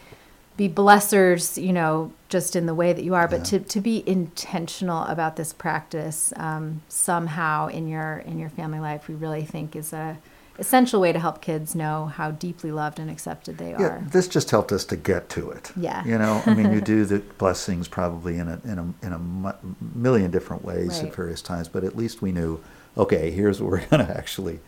be 0.57 0.69
blessers, 0.69 1.61
you 1.61 1.73
know, 1.73 2.13
just 2.29 2.55
in 2.55 2.65
the 2.65 2.75
way 2.75 2.93
that 2.93 3.03
you 3.03 3.15
are, 3.15 3.27
but 3.27 3.39
yeah. 3.39 3.43
to, 3.43 3.59
to 3.59 3.81
be 3.81 4.07
intentional 4.07 5.03
about 5.03 5.35
this 5.35 5.53
practice 5.53 6.31
um, 6.37 6.81
somehow 6.87 7.67
in 7.67 7.87
your 7.87 8.19
in 8.19 8.39
your 8.39 8.49
family 8.49 8.79
life, 8.79 9.07
we 9.07 9.15
really 9.15 9.43
think 9.43 9.75
is 9.75 9.91
a 9.91 10.17
essential 10.57 11.01
way 11.01 11.11
to 11.11 11.19
help 11.19 11.41
kids 11.41 11.75
know 11.75 12.05
how 12.07 12.31
deeply 12.31 12.71
loved 12.71 12.99
and 12.99 13.09
accepted 13.09 13.57
they 13.57 13.71
yeah, 13.71 13.81
are. 13.81 14.07
This 14.09 14.27
just 14.27 14.51
helped 14.51 14.71
us 14.71 14.85
to 14.85 14.95
get 14.95 15.29
to 15.29 15.51
it. 15.51 15.71
Yeah. 15.75 16.03
You 16.05 16.17
know, 16.17 16.41
I 16.45 16.53
mean, 16.53 16.71
you 16.71 16.81
do 16.95 17.05
the 17.05 17.19
blessings 17.19 17.87
probably 17.87 18.37
in 18.37 18.47
a 18.47 18.61
in 18.65 18.79
a 18.79 19.05
in 19.05 19.13
a 19.13 19.55
million 19.95 20.31
different 20.31 20.63
ways 20.63 20.99
right. 20.99 21.07
at 21.07 21.15
various 21.15 21.41
times, 21.41 21.67
but 21.67 21.83
at 21.83 21.95
least 21.95 22.21
we 22.21 22.31
knew, 22.31 22.61
okay, 22.97 23.31
here's 23.31 23.61
what 23.61 23.71
we're 23.71 23.85
going 23.89 24.05
to 24.05 24.17
actually 24.17 24.59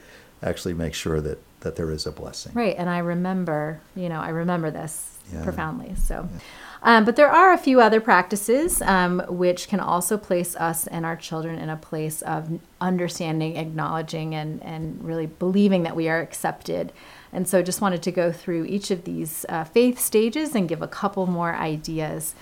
actually 0.44 0.74
make 0.74 0.94
sure 0.94 1.22
that 1.22 1.40
that 1.62 1.76
there 1.76 1.92
is 1.92 2.06
a 2.06 2.12
blessing. 2.12 2.54
Right, 2.54 2.76
and 2.78 2.90
I 2.90 3.00
remember, 3.00 3.82
you 3.96 4.10
know, 4.10 4.20
I 4.20 4.30
remember 4.30 4.70
this 4.70 5.17
yeah. 5.34 5.44
profoundly. 5.44 5.96
So. 5.96 6.28
Yeah. 6.32 6.40
Um, 6.84 7.06
but 7.06 7.16
there 7.16 7.30
are 7.30 7.54
a 7.54 7.58
few 7.58 7.82
other 7.82 8.00
practices 8.00 8.82
um, 8.84 9.24
which 9.28 9.68
can 9.68 9.80
also 9.80 10.16
place 10.16 10.56
us 10.56 10.86
and 10.88 11.06
our 11.06 11.16
children 11.16 11.58
in 11.58 11.70
a 11.70 11.76
place 11.76 12.22
of 12.22 12.60
understanding, 12.80 13.58
acknowledging, 13.58 14.36
and, 14.36 14.62
and 14.64 15.04
really 15.04 15.26
believing 15.26 15.84
that 15.84 15.96
we 15.96 16.08
are 16.08 16.22
accepted. 16.22 16.94
And 17.34 17.48
so 17.48 17.62
just 17.62 17.82
wanted 17.82 18.04
to 18.04 18.12
go 18.12 18.32
through 18.32 18.66
each 18.66 18.92
of 18.92 19.04
these 19.06 19.46
uh, 19.50 19.64
faith 19.64 20.00
stages 20.00 20.56
and 20.56 20.70
give 20.70 20.82
a 20.82 20.88
couple 20.88 21.26
more 21.26 21.56
ideas. 21.56 22.36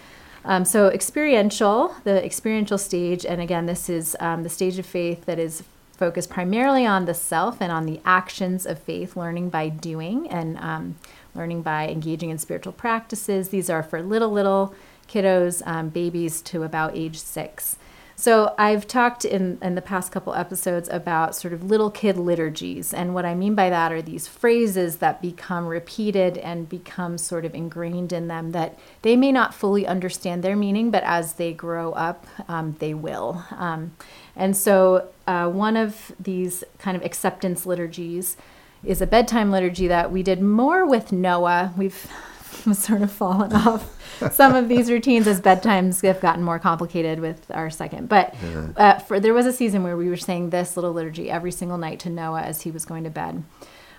Um, 0.43 0.63
so, 0.63 0.89
experiential, 0.89 1.95
the 2.03 2.23
experiential 2.23 2.77
stage, 2.77 3.25
and 3.25 3.41
again, 3.41 3.65
this 3.65 3.89
is 3.89 4.15
um, 4.19 4.43
the 4.43 4.49
stage 4.49 4.77
of 4.77 4.85
faith 4.85 5.25
that 5.25 5.39
is 5.39 5.63
focused 5.95 6.29
primarily 6.29 6.85
on 6.85 7.05
the 7.05 7.13
self 7.13 7.61
and 7.61 7.71
on 7.71 7.85
the 7.85 7.99
actions 8.05 8.65
of 8.65 8.79
faith, 8.79 9.15
learning 9.15 9.49
by 9.49 9.69
doing. 9.69 10.29
And 10.29 10.57
um, 10.57 10.95
learning 11.35 11.61
by 11.61 11.87
engaging 11.89 12.29
in 12.29 12.37
spiritual 12.37 12.73
practices. 12.73 13.49
These 13.49 13.69
are 13.69 13.83
for 13.83 14.01
little, 14.01 14.31
little 14.31 14.73
kiddos, 15.07 15.61
um, 15.67 15.89
babies 15.89 16.41
to 16.43 16.63
about 16.63 16.95
age 16.95 17.19
six. 17.19 17.77
So 18.17 18.55
I've 18.57 18.87
talked 18.87 19.25
in, 19.25 19.57
in 19.61 19.75
the 19.75 19.81
past 19.81 20.13
couple 20.13 20.33
episodes 20.33 20.87
about 20.87 21.35
sort 21.35 21.53
of 21.53 21.65
little 21.65 21.91
kid 21.91 22.15
liturgies. 22.15 22.93
And 22.93 23.13
what 23.13 23.25
I 23.25 23.35
mean 23.35 23.55
by 23.55 23.69
that 23.69 23.91
are 23.91 24.01
these 24.01 24.25
phrases 24.25 24.97
that 24.97 25.21
become 25.21 25.67
repeated 25.67 26.37
and 26.37 26.69
become 26.69 27.17
sort 27.17 27.43
of 27.43 27.53
ingrained 27.53 28.13
in 28.13 28.29
them 28.29 28.53
that 28.53 28.79
they 29.01 29.17
may 29.17 29.33
not 29.33 29.53
fully 29.53 29.85
understand 29.85 30.43
their 30.43 30.55
meaning, 30.55 30.91
but 30.91 31.03
as 31.03 31.33
they 31.33 31.51
grow 31.51 31.91
up, 31.91 32.25
um, 32.47 32.77
they 32.79 32.93
will. 32.93 33.43
Um, 33.51 33.97
and 34.35 34.55
so 34.55 35.07
uh, 35.27 35.49
one 35.49 35.77
of 35.77 36.11
these 36.19 36.63
kind 36.77 36.95
of 36.95 37.03
acceptance 37.03 37.65
liturgies 37.65 38.37
is 38.83 39.01
a 39.01 39.07
bedtime 39.07 39.51
liturgy 39.51 39.87
that 39.87 40.11
we 40.11 40.21
did 40.23 40.41
more 40.41 40.85
with 40.85 41.11
Noah. 41.11 41.73
We've 41.77 42.07
sort 42.73 43.01
of 43.01 43.11
fallen 43.11 43.53
off 43.53 43.91
some 44.31 44.55
of 44.55 44.69
these 44.69 44.89
routines 44.89 45.27
as 45.27 45.41
bedtimes 45.41 46.01
have 46.05 46.21
gotten 46.21 46.43
more 46.43 46.59
complicated 46.59 47.19
with 47.19 47.49
our 47.51 47.69
second. 47.69 48.07
But 48.07 48.35
uh, 48.77 48.99
for, 48.99 49.19
there 49.19 49.33
was 49.33 49.45
a 49.45 49.53
season 49.53 49.83
where 49.83 49.97
we 49.97 50.09
were 50.09 50.17
saying 50.17 50.51
this 50.51 50.77
little 50.77 50.93
liturgy 50.93 51.29
every 51.29 51.51
single 51.51 51.77
night 51.77 51.99
to 52.01 52.09
Noah 52.09 52.41
as 52.41 52.61
he 52.61 52.71
was 52.71 52.85
going 52.85 53.03
to 53.03 53.09
bed. 53.09 53.43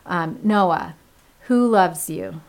Um, 0.07 0.39
Noah, 0.43 0.95
who 1.43 1.67
loves 1.69 2.09
you? 2.09 2.41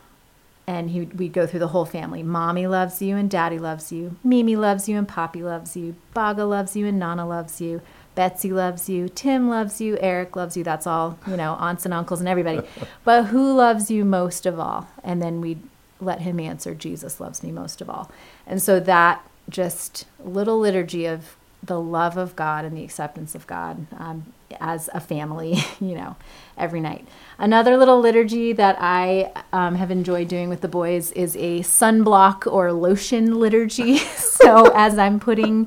And 0.68 0.90
he, 0.90 1.00
we'd 1.00 1.32
go 1.32 1.46
through 1.46 1.60
the 1.60 1.68
whole 1.68 1.86
family. 1.86 2.22
Mommy 2.22 2.66
loves 2.66 3.00
you 3.00 3.16
and 3.16 3.30
daddy 3.30 3.58
loves 3.58 3.90
you. 3.90 4.16
Mimi 4.22 4.54
loves 4.54 4.86
you 4.86 4.98
and 4.98 5.08
Poppy 5.08 5.42
loves 5.42 5.78
you. 5.78 5.96
Baga 6.12 6.44
loves 6.44 6.76
you 6.76 6.86
and 6.86 6.98
Nana 6.98 7.26
loves 7.26 7.58
you. 7.58 7.80
Betsy 8.14 8.52
loves 8.52 8.88
you, 8.88 9.08
Tim 9.08 9.48
loves 9.48 9.80
you, 9.80 9.96
Eric 10.00 10.34
loves 10.34 10.56
you. 10.56 10.64
That's 10.64 10.88
all, 10.88 11.18
you 11.26 11.36
know, 11.36 11.52
aunts 11.52 11.84
and 11.84 11.94
uncles 11.94 12.18
and 12.18 12.28
everybody. 12.28 12.66
but 13.04 13.26
who 13.26 13.54
loves 13.54 13.92
you 13.92 14.04
most 14.04 14.44
of 14.44 14.58
all? 14.58 14.88
And 15.04 15.22
then 15.22 15.40
we 15.40 15.58
let 16.00 16.22
him 16.22 16.40
answer, 16.40 16.74
Jesus 16.74 17.20
loves 17.20 17.44
me 17.44 17.52
most 17.52 17.80
of 17.80 17.88
all. 17.88 18.10
And 18.44 18.60
so 18.60 18.80
that 18.80 19.24
just 19.48 20.04
little 20.18 20.58
liturgy 20.58 21.06
of 21.06 21.36
the 21.62 21.80
love 21.80 22.16
of 22.16 22.36
God 22.36 22.64
and 22.64 22.76
the 22.76 22.84
acceptance 22.84 23.34
of 23.34 23.46
God 23.46 23.86
um, 23.98 24.32
as 24.60 24.88
a 24.94 25.00
family, 25.00 25.56
you 25.80 25.94
know, 25.94 26.16
every 26.56 26.80
night. 26.80 27.06
Another 27.38 27.76
little 27.76 28.00
liturgy 28.00 28.52
that 28.52 28.76
I 28.80 29.32
um, 29.52 29.74
have 29.74 29.90
enjoyed 29.90 30.28
doing 30.28 30.48
with 30.48 30.60
the 30.60 30.68
boys 30.68 31.12
is 31.12 31.36
a 31.36 31.60
sunblock 31.60 32.50
or 32.50 32.72
lotion 32.72 33.38
liturgy. 33.38 33.98
so 33.98 34.70
as 34.74 34.98
I'm 34.98 35.20
putting 35.20 35.66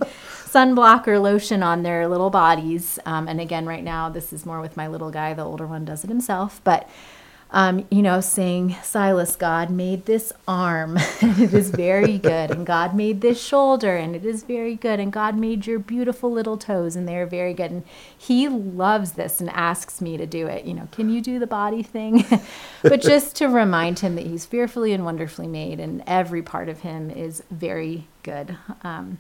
sunblock 0.52 1.08
or 1.08 1.18
lotion 1.18 1.64
on 1.64 1.84
their 1.84 2.08
little 2.08 2.30
bodies. 2.30 3.00
Um, 3.06 3.28
and 3.28 3.40
again, 3.40 3.66
right 3.66 3.84
now, 3.84 4.10
this 4.10 4.34
is 4.34 4.46
more 4.46 4.60
with 4.60 4.76
my 4.76 4.88
little 4.88 5.10
guy. 5.10 5.34
The 5.34 5.46
older 5.46 5.66
one 5.66 5.86
does 5.86 6.04
it 6.04 6.10
himself. 6.10 6.60
But, 6.66 6.90
um, 7.54 7.86
you 7.92 8.02
know, 8.02 8.22
saying, 8.22 8.78
Silas, 8.82 9.36
God 9.36 9.70
made 9.70 10.06
this 10.06 10.32
arm, 10.48 10.98
and 11.22 11.38
it 11.38 11.54
is 11.54 11.70
very 11.70 12.18
good. 12.18 12.50
And 12.50 12.66
God 12.66 12.96
made 12.96 13.20
this 13.20 13.44
shoulder, 13.44 13.98
and 13.98 14.16
it 14.16 14.26
is 14.26 14.44
very 14.44 14.76
good. 14.76 15.02
And 15.02 15.12
God 15.12 15.38
made 15.38 15.68
your 15.68 15.78
beautiful 15.78 16.32
little 16.32 16.58
toes, 16.58 16.96
and 16.96 17.08
they're 17.08 17.26
very 17.26 17.54
good. 17.54 17.72
And 17.72 17.84
He 18.18 18.48
loves 18.48 19.14
this 19.14 19.42
and 19.42 19.50
asks 19.50 20.00
me 20.00 20.16
to 20.16 20.26
do 20.26 20.48
it. 20.48 20.64
You 20.64 20.74
know, 20.74 20.88
can 20.94 21.10
you 21.10 21.20
do 21.20 21.40
the 21.40 21.48
body 21.48 21.84
thing? 21.84 22.26
but 22.84 23.02
just 23.02 23.36
to 23.38 23.48
remind 23.48 24.00
Him 24.00 24.16
that 24.16 24.26
He's 24.26 24.46
fearfully 24.46 24.94
and 24.94 25.04
wonderfully 25.04 25.48
made, 25.48 25.82
and 25.82 26.04
every 26.08 26.42
part 26.42 26.70
of 26.70 26.80
Him 26.80 27.10
is 27.12 27.44
very 27.52 28.08
good. 28.24 28.58
Um, 28.82 29.20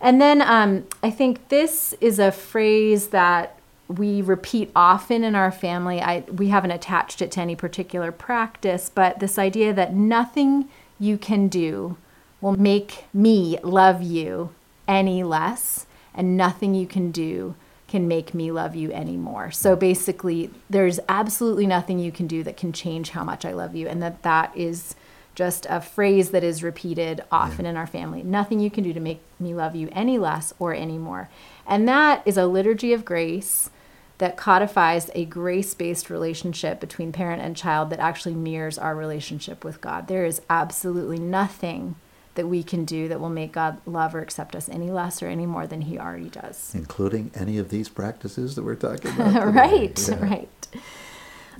and 0.00 0.20
then 0.20 0.40
um, 0.40 0.86
I 1.02 1.10
think 1.10 1.48
this 1.48 1.94
is 2.00 2.18
a 2.18 2.32
phrase 2.32 3.08
that 3.08 3.58
we 3.98 4.22
repeat 4.22 4.70
often 4.74 5.24
in 5.24 5.34
our 5.34 5.52
family. 5.52 6.00
I, 6.00 6.20
we 6.20 6.48
haven't 6.48 6.70
attached 6.70 7.22
it 7.22 7.30
to 7.32 7.40
any 7.40 7.56
particular 7.56 8.12
practice, 8.12 8.90
but 8.92 9.20
this 9.20 9.38
idea 9.38 9.72
that 9.74 9.94
nothing 9.94 10.68
you 10.98 11.18
can 11.18 11.48
do 11.48 11.96
will 12.40 12.56
make 12.56 13.04
me 13.12 13.58
love 13.62 14.02
you 14.02 14.54
any 14.88 15.22
less, 15.22 15.86
and 16.14 16.36
nothing 16.36 16.74
you 16.74 16.86
can 16.86 17.10
do 17.10 17.54
can 17.86 18.08
make 18.08 18.34
me 18.34 18.50
love 18.50 18.74
you 18.74 18.90
anymore. 18.92 19.50
So 19.50 19.76
basically, 19.76 20.50
there's 20.68 20.98
absolutely 21.08 21.66
nothing 21.66 21.98
you 21.98 22.10
can 22.10 22.26
do 22.26 22.42
that 22.42 22.56
can 22.56 22.72
change 22.72 23.10
how 23.10 23.22
much 23.22 23.44
I 23.44 23.52
love 23.52 23.74
you, 23.74 23.86
and 23.86 24.02
that 24.02 24.22
that 24.22 24.56
is 24.56 24.96
just 25.34 25.66
a 25.70 25.80
phrase 25.80 26.30
that 26.30 26.44
is 26.44 26.62
repeated 26.62 27.22
often 27.30 27.64
yeah. 27.64 27.70
in 27.70 27.76
our 27.76 27.86
family. 27.86 28.22
Nothing 28.22 28.60
you 28.60 28.70
can 28.70 28.84
do 28.84 28.92
to 28.92 29.00
make 29.00 29.20
me 29.38 29.54
love 29.54 29.74
you 29.74 29.88
any 29.92 30.18
less 30.18 30.52
or 30.58 30.74
any 30.74 30.98
more. 30.98 31.30
And 31.66 31.88
that 31.88 32.22
is 32.26 32.36
a 32.36 32.46
liturgy 32.46 32.92
of 32.92 33.04
grace 33.04 33.70
that 34.22 34.36
codifies 34.36 35.10
a 35.16 35.24
grace 35.24 35.74
based 35.74 36.08
relationship 36.08 36.78
between 36.78 37.10
parent 37.10 37.42
and 37.42 37.56
child 37.56 37.90
that 37.90 37.98
actually 37.98 38.36
mirrors 38.36 38.78
our 38.78 38.94
relationship 38.94 39.64
with 39.64 39.80
God. 39.80 40.06
There 40.06 40.24
is 40.24 40.40
absolutely 40.48 41.18
nothing 41.18 41.96
that 42.36 42.46
we 42.46 42.62
can 42.62 42.84
do 42.84 43.08
that 43.08 43.18
will 43.18 43.28
make 43.28 43.50
God 43.50 43.80
love 43.84 44.14
or 44.14 44.20
accept 44.20 44.54
us 44.54 44.68
any 44.68 44.92
less 44.92 45.24
or 45.24 45.26
any 45.26 45.44
more 45.44 45.66
than 45.66 45.80
He 45.80 45.98
already 45.98 46.28
does. 46.28 46.72
Including 46.72 47.32
any 47.34 47.58
of 47.58 47.70
these 47.70 47.88
practices 47.88 48.54
that 48.54 48.62
we're 48.62 48.76
talking 48.76 49.10
about. 49.20 49.54
right, 49.54 50.08
yeah. 50.08 50.22
right. 50.22 50.68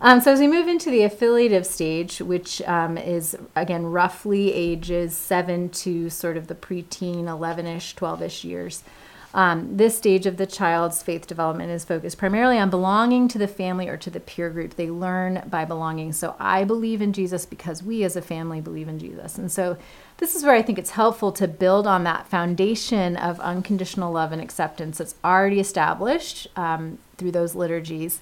Um, 0.01 0.21
so 0.21 0.33
as 0.33 0.39
we 0.39 0.47
move 0.47 0.69
into 0.69 0.89
the 0.89 1.03
affiliative 1.03 1.67
stage, 1.67 2.21
which 2.21 2.63
um, 2.63 2.97
is 2.97 3.37
again 3.57 3.87
roughly 3.87 4.53
ages 4.53 5.17
seven 5.17 5.69
to 5.71 6.09
sort 6.09 6.37
of 6.37 6.47
the 6.47 6.55
preteen, 6.55 7.27
11 7.27 7.67
ish, 7.67 7.97
12 7.97 8.23
ish 8.23 8.45
years. 8.45 8.85
Um, 9.35 9.79
this 9.79 9.97
stage 9.97 10.27
of 10.27 10.37
the 10.37 10.47
child's 10.47 11.03
faith 11.03 11.27
development 11.27 11.71
is 11.71 11.85
focused 11.85 12.19
primarily 12.19 12.59
on 12.59 12.69
belonging 12.69 13.29
to 13.29 13.39
the 13.39 13.49
family 13.49 13.89
or 13.89 13.97
to 13.97 14.11
the 14.11 14.21
peer 14.21 14.51
group. 14.51 14.77
They 14.77 14.91
learn 14.91 15.43
by 15.49 15.65
belonging. 15.65 16.13
So 16.13 16.37
I 16.39 16.65
believe 16.65 17.01
in 17.01 17.15
Jesus 17.15 17.47
because 17.47 17.83
we 17.83 18.05
as 18.05 18.15
a 18.15 18.23
family 18.23 18.61
believe 18.61 18.89
in 18.89 18.99
Jesus. 18.99 19.39
And 19.39 19.51
so 19.51 19.79
this 20.19 20.35
is 20.35 20.45
where 20.45 20.55
I 20.55 20.63
think 20.63 20.79
it's 20.79 20.91
helpful 20.91 21.33
to 21.33 21.49
build 21.49 21.87
on 21.87 22.05
that 22.05 22.29
foundation 22.29 23.17
of 23.17 23.41
unconditional 23.41 24.13
love 24.13 24.33
and 24.33 24.43
acceptance 24.43 24.99
that's 24.99 25.15
already 25.25 25.61
established 25.61 26.47
um, 26.57 26.99
through 27.17 27.33
those 27.33 27.55
liturgies 27.55 28.21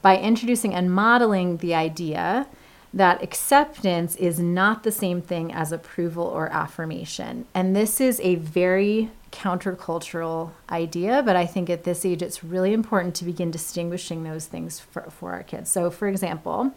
by 0.00 0.16
introducing 0.16 0.74
and 0.74 0.92
modeling 0.92 1.56
the 1.56 1.74
idea 1.74 2.46
that 2.94 3.22
acceptance 3.22 4.14
is 4.16 4.38
not 4.38 4.82
the 4.82 4.92
same 4.92 5.22
thing 5.22 5.52
as 5.52 5.72
approval 5.72 6.24
or 6.24 6.48
affirmation. 6.50 7.46
And 7.54 7.74
this 7.74 8.00
is 8.00 8.20
a 8.20 8.34
very 8.34 9.10
countercultural 9.32 10.52
idea, 10.70 11.22
but 11.24 11.34
I 11.34 11.46
think 11.46 11.68
at 11.68 11.84
this 11.84 12.04
age 12.04 12.22
it's 12.22 12.44
really 12.44 12.72
important 12.72 13.14
to 13.16 13.24
begin 13.24 13.50
distinguishing 13.50 14.22
those 14.22 14.46
things 14.46 14.78
for, 14.78 15.02
for 15.10 15.32
our 15.32 15.42
kids. 15.42 15.70
So, 15.70 15.90
for 15.90 16.06
example, 16.06 16.72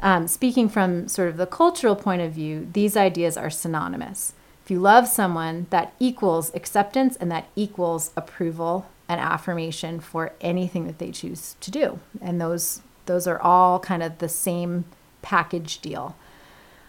um, 0.00 0.28
speaking 0.28 0.68
from 0.68 1.08
sort 1.08 1.28
of 1.28 1.36
the 1.36 1.46
cultural 1.46 1.96
point 1.96 2.22
of 2.22 2.32
view, 2.32 2.68
these 2.72 2.96
ideas 2.96 3.36
are 3.36 3.50
synonymous. 3.50 4.32
If 4.64 4.70
you 4.70 4.80
love 4.80 5.08
someone, 5.08 5.66
that 5.70 5.92
equals 5.98 6.54
acceptance 6.54 7.16
and 7.16 7.30
that 7.32 7.48
equals 7.56 8.12
approval 8.16 8.86
and 9.08 9.20
affirmation 9.20 9.98
for 10.00 10.32
anything 10.40 10.86
that 10.86 10.98
they 10.98 11.10
choose 11.10 11.56
to 11.60 11.70
do. 11.70 11.98
And 12.20 12.40
those 12.40 12.82
those 13.06 13.26
are 13.26 13.40
all 13.40 13.80
kind 13.80 14.02
of 14.02 14.18
the 14.18 14.28
same 14.28 14.84
package 15.22 15.80
deal. 15.80 16.14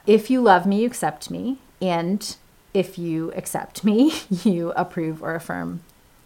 If 0.05 0.29
you 0.29 0.41
love 0.41 0.65
me, 0.65 0.81
you 0.81 0.87
accept 0.87 1.31
me, 1.31 1.59
and 1.81 2.35
if 2.73 2.97
you 2.97 3.31
accept 3.33 3.83
me, 3.83 4.13
you 4.29 4.71
approve 4.75 5.23
or 5.23 5.35
affirm 5.35 5.81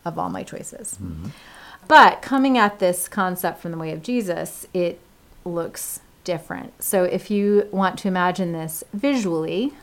of 0.06 0.17
all 0.17 0.29
my 0.29 0.43
choices. 0.43 0.97
Mm-hmm. 1.01 1.29
But 1.88 2.21
coming 2.21 2.58
at 2.58 2.79
this 2.79 3.08
concept 3.08 3.62
from 3.62 3.71
the 3.71 3.77
way 3.77 3.91
of 3.91 4.01
Jesus, 4.01 4.65
it 4.73 4.99
looks 5.43 5.99
different. 6.23 6.82
So 6.82 7.03
if 7.03 7.29
you 7.29 7.67
want 7.71 7.99
to 7.99 8.08
imagine 8.08 8.53
this 8.53 8.84
visually, 8.93 9.73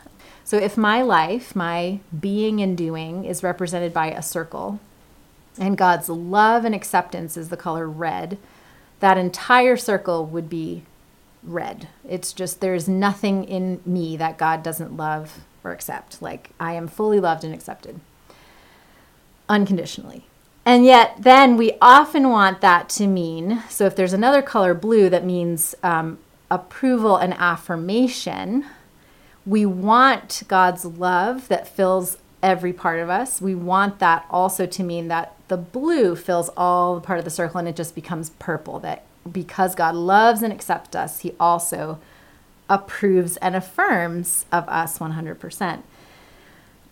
so 0.44 0.57
if 0.57 0.77
my 0.77 1.03
life, 1.03 1.55
my 1.55 2.01
being 2.18 2.61
and 2.61 2.77
doing 2.77 3.25
is 3.25 3.42
represented 3.42 3.92
by 3.92 4.11
a 4.11 4.23
circle, 4.23 4.81
and 5.59 5.77
God's 5.77 6.09
love 6.09 6.64
and 6.64 6.75
acceptance 6.75 7.37
is 7.37 7.51
the 7.51 7.57
color 7.57 7.88
red, 7.88 8.38
that 9.01 9.18
entire 9.18 9.77
circle 9.77 10.25
would 10.27 10.49
be 10.49 10.85
red. 11.42 11.88
It's 12.09 12.33
just 12.33 12.61
there's 12.61 12.88
nothing 12.88 13.44
in 13.44 13.81
me 13.85 14.16
that 14.16 14.38
God 14.38 14.62
doesn't 14.62 14.96
love 14.96 15.40
or 15.64 15.73
accept. 15.73 16.20
Like 16.23 16.51
I 16.59 16.73
am 16.73 16.88
fully 16.88 17.20
loved 17.20 17.44
and 17.44 17.55
accepted 17.55 18.01
unconditionally. 19.49 20.25
And 20.64 20.85
yet, 20.85 21.16
then 21.18 21.57
we 21.57 21.73
often 21.81 22.29
want 22.29 22.61
that 22.61 22.88
to 22.90 23.07
mean 23.07 23.62
so 23.68 23.87
if 23.87 23.96
there's 23.96 24.12
another 24.12 24.42
color 24.42 24.75
blue 24.75 25.09
that 25.09 25.25
means 25.25 25.75
um, 25.83 26.18
approval 26.51 27.16
and 27.16 27.35
affirmation, 27.35 28.66
we 29.46 29.64
want 29.64 30.42
God's 30.49 30.85
love 30.85 31.49
that 31.49 31.66
fills 31.66 32.18
every 32.42 32.73
part 32.73 33.01
of 33.01 33.09
us. 33.09 33.40
We 33.40 33.55
want 33.55 33.99
that 33.99 34.27
also 34.31 34.66
to 34.66 34.83
mean 34.83 35.09
that 35.09 35.35
the 35.49 35.57
blue 35.57 36.14
fills 36.14 36.51
all 36.57 36.94
the 36.94 37.01
part 37.01 37.18
of 37.18 37.25
the 37.25 37.31
circle 37.31 37.59
and 37.59 37.68
it 37.68 37.77
just 37.77 37.94
becomes 37.94 38.31
purple. 38.31 38.79
That 38.81 39.05
because 39.31 39.75
God 39.75 39.94
loves 39.94 40.42
and 40.42 40.53
accepts 40.53 40.94
us, 40.94 41.20
He 41.20 41.35
also 41.40 41.99
approves 42.70 43.37
and 43.38 43.54
affirms 43.54 44.46
of 44.50 44.66
us 44.68 44.98
100%. 44.98 45.83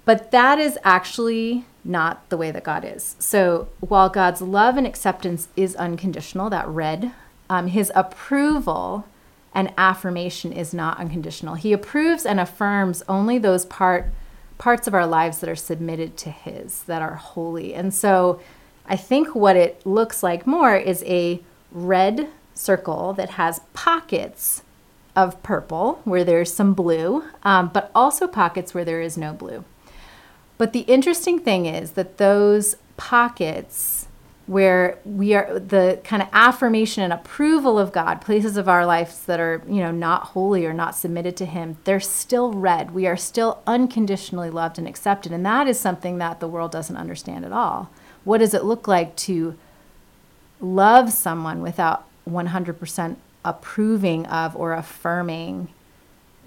But 0.05 0.31
that 0.31 0.59
is 0.59 0.79
actually 0.85 1.65
not 1.85 2.29
the 2.29 2.37
way 2.37 2.51
that 2.51 2.65
God 2.65 2.85
is. 2.85 3.17
So 3.19 3.69
while 3.81 4.09
God's 4.09 4.43
love 4.43 4.77
and 4.77 4.87
acceptance 4.87 5.49
is 5.57 5.77
unconditional, 5.77 6.51
that 6.51 6.69
red, 6.69 7.13
um, 7.49 7.69
his 7.69 7.93
approval 7.95 9.07
and 9.55 9.73
affirmation 9.79 10.53
is 10.53 10.75
not 10.75 10.99
unconditional. 10.99 11.55
He 11.55 11.73
approves 11.73 12.27
and 12.27 12.41
affirms 12.41 13.03
only 13.09 13.39
those 13.39 13.65
part 13.65 14.11
parts 14.59 14.89
of 14.89 14.95
our 14.95 15.07
lives 15.07 15.39
that 15.39 15.49
are 15.49 15.55
submitted 15.55 16.17
to 16.17 16.31
his, 16.31 16.83
that 16.83 17.01
are 17.01 17.15
holy. 17.15 17.73
And 17.75 17.95
so 17.95 18.41
I 18.87 18.97
think 18.97 19.35
what 19.35 19.55
it 19.55 19.87
looks 19.87 20.23
like 20.23 20.49
more 20.49 20.77
is 20.77 21.05
a 21.07 21.41
red 21.71 22.29
circle 22.55 23.13
that 23.13 23.31
has 23.31 23.61
pockets 23.73 24.65
of 25.19 25.43
purple 25.43 26.01
where 26.05 26.23
there's 26.23 26.53
some 26.53 26.75
blue, 26.75 27.25
um, 27.43 27.71
but 27.75 27.91
also 27.93 28.29
pockets 28.29 28.73
where 28.73 28.85
there 28.85 29.01
is 29.01 29.19
no 29.19 29.33
blue. 29.33 29.65
But 30.59 30.73
the 30.73 30.83
interesting 30.83 31.41
thing 31.41 31.67
is 31.67 31.93
that 31.93 32.19
those 32.19 32.77
pockets 32.97 34.07
where 34.47 34.99
we 35.05 35.35
are 35.35 35.59
the 35.59 36.01
kind 36.05 36.23
of 36.23 36.29
affirmation 36.33 37.03
and 37.03 37.13
approval 37.13 37.81
of 37.81 37.91
God, 37.93 38.21
places 38.21 38.57
of 38.57 38.69
our 38.69 38.87
lives 38.87 39.25
that 39.27 39.41
are, 39.41 39.61
you 39.67 39.83
know, 39.83 39.91
not 39.91 40.23
holy 40.29 40.65
or 40.65 40.73
not 40.73 40.95
submitted 40.95 41.37
to 41.39 41.47
him, 41.47 41.77
they're 41.83 42.01
still 42.01 42.53
red. 42.53 42.93
We 42.93 43.09
are 43.09 43.17
still 43.17 43.61
unconditionally 43.67 44.51
loved 44.51 44.79
and 44.79 44.87
accepted. 44.87 45.33
And 45.33 45.45
that 45.45 45.67
is 45.67 45.81
something 45.81 46.19
that 46.19 46.39
the 46.39 46.49
world 46.49 46.71
doesn't 46.71 46.97
understand 46.97 47.45
at 47.45 47.53
all. 47.53 47.91
What 48.25 48.39
does 48.39 48.55
it 48.55 48.65
look 48.65 48.87
like 48.87 49.17
to 49.17 49.59
love 50.61 51.13
someone 51.13 51.61
without 51.61 52.05
100% 52.29 53.17
approving 53.49 54.27
of 54.27 54.55
or 54.55 54.73
affirming 54.73 55.69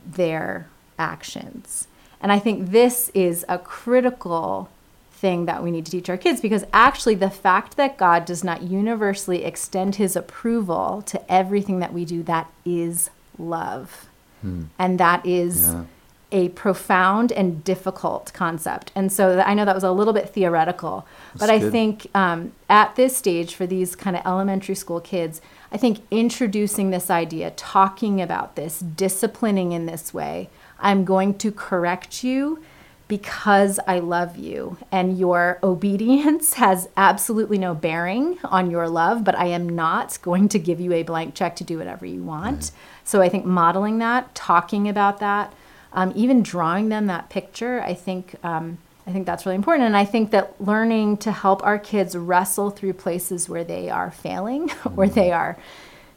their 0.06 0.68
actions. 1.00 1.88
And 2.22 2.32
I 2.32 2.40
think 2.40 2.70
this 2.70 3.10
is 3.14 3.44
a 3.50 3.58
critical 3.58 4.70
thing 5.12 5.46
that 5.46 5.64
we 5.64 5.72
need 5.72 5.86
to 5.86 5.92
teach 5.92 6.10
our 6.10 6.18
kids 6.18 6.42
because 6.42 6.66
actually, 6.74 7.16
the 7.16 7.30
fact 7.30 7.78
that 7.78 7.98
God 7.98 8.26
does 8.26 8.44
not 8.44 8.62
universally 8.64 9.44
extend 9.44 9.96
his 9.96 10.16
approval 10.16 11.04
to 11.08 11.32
everything 11.32 11.80
that 11.80 11.94
we 11.94 12.06
do, 12.06 12.24
that 12.24 12.52
is 12.66 13.10
love. 13.38 14.08
Hmm. 14.42 14.66
And 14.78 15.00
that 15.00 15.26
is. 15.26 15.70
Yeah 15.70 15.86
a 16.32 16.50
profound 16.50 17.32
and 17.32 17.64
difficult 17.64 18.32
concept. 18.34 18.92
And 18.96 19.12
so 19.12 19.42
I 19.42 19.54
know 19.54 19.66
that 19.66 19.76
was 19.76 19.84
a 19.84 19.92
little 19.92 20.14
bit 20.14 20.30
theoretical, 20.30 21.06
That's 21.34 21.42
but 21.42 21.50
I 21.50 21.60
good. 21.60 21.72
think 21.72 22.08
um, 22.16 22.54
at 22.70 22.96
this 22.96 23.18
stage 23.18 23.54
for 23.56 23.68
these 23.68 23.96
kind 23.96 24.16
of 24.16 24.26
elementary 24.26 24.76
school 24.76 25.02
kids, 25.02 25.42
I 25.72 25.78
think 25.78 26.00
introducing 26.12 26.90
this 26.90 27.10
idea, 27.10 27.52
talking 27.52 28.22
about 28.22 28.56
this, 28.56 28.80
disciplining 28.80 29.72
in 29.72 29.86
this 29.86 30.14
way, 30.14 30.50
I'm 30.80 31.06
going 31.06 31.38
to 31.40 31.52
correct 31.52 32.24
you 32.24 32.62
because 33.08 33.80
I 33.88 34.00
love 34.00 34.38
you. 34.38 34.78
And 34.92 35.18
your 35.18 35.60
obedience 35.64 36.54
has 36.56 36.90
absolutely 36.96 37.58
no 37.58 37.74
bearing 37.74 38.40
on 38.44 38.72
your 38.72 38.88
love, 38.88 39.24
but 39.24 39.36
I 39.36 39.48
am 39.48 39.68
not 39.68 40.18
going 40.22 40.50
to 40.50 40.60
give 40.60 40.80
you 40.80 40.94
a 40.94 41.04
blank 41.04 41.36
check 41.36 41.56
to 41.58 41.64
do 41.64 41.78
whatever 41.78 42.06
you 42.06 42.24
want. 42.24 42.62
Right. 42.62 42.72
So 43.04 43.22
I 43.22 43.30
think 43.30 43.46
modeling 43.46 43.98
that, 44.00 44.34
talking 44.34 44.88
about 44.88 45.20
that, 45.20 45.54
um, 45.94 46.14
even 46.16 46.42
drawing 46.42 46.90
them 46.90 47.08
that 47.08 47.30
picture, 47.30 47.82
I 47.82 47.94
think. 47.94 48.36
Um, 48.44 48.78
I 49.08 49.12
think 49.12 49.26
that's 49.26 49.46
really 49.46 49.56
important. 49.56 49.88
And 49.88 49.98
I 49.98 50.06
think 50.06 50.32
that 50.32 50.62
learning 50.62 51.18
to 51.18 51.32
help 51.32 51.64
our 51.64 51.80
kids 51.80 52.16
wrestle 52.16 52.70
through 52.70 52.94
places 52.94 53.50
where 53.50 53.64
they 53.64 53.90
are 53.90 54.12
failing, 54.12 54.70
where 54.96 55.10
they 55.10 55.30
mm-hmm. 55.30 55.40
are 55.40 55.58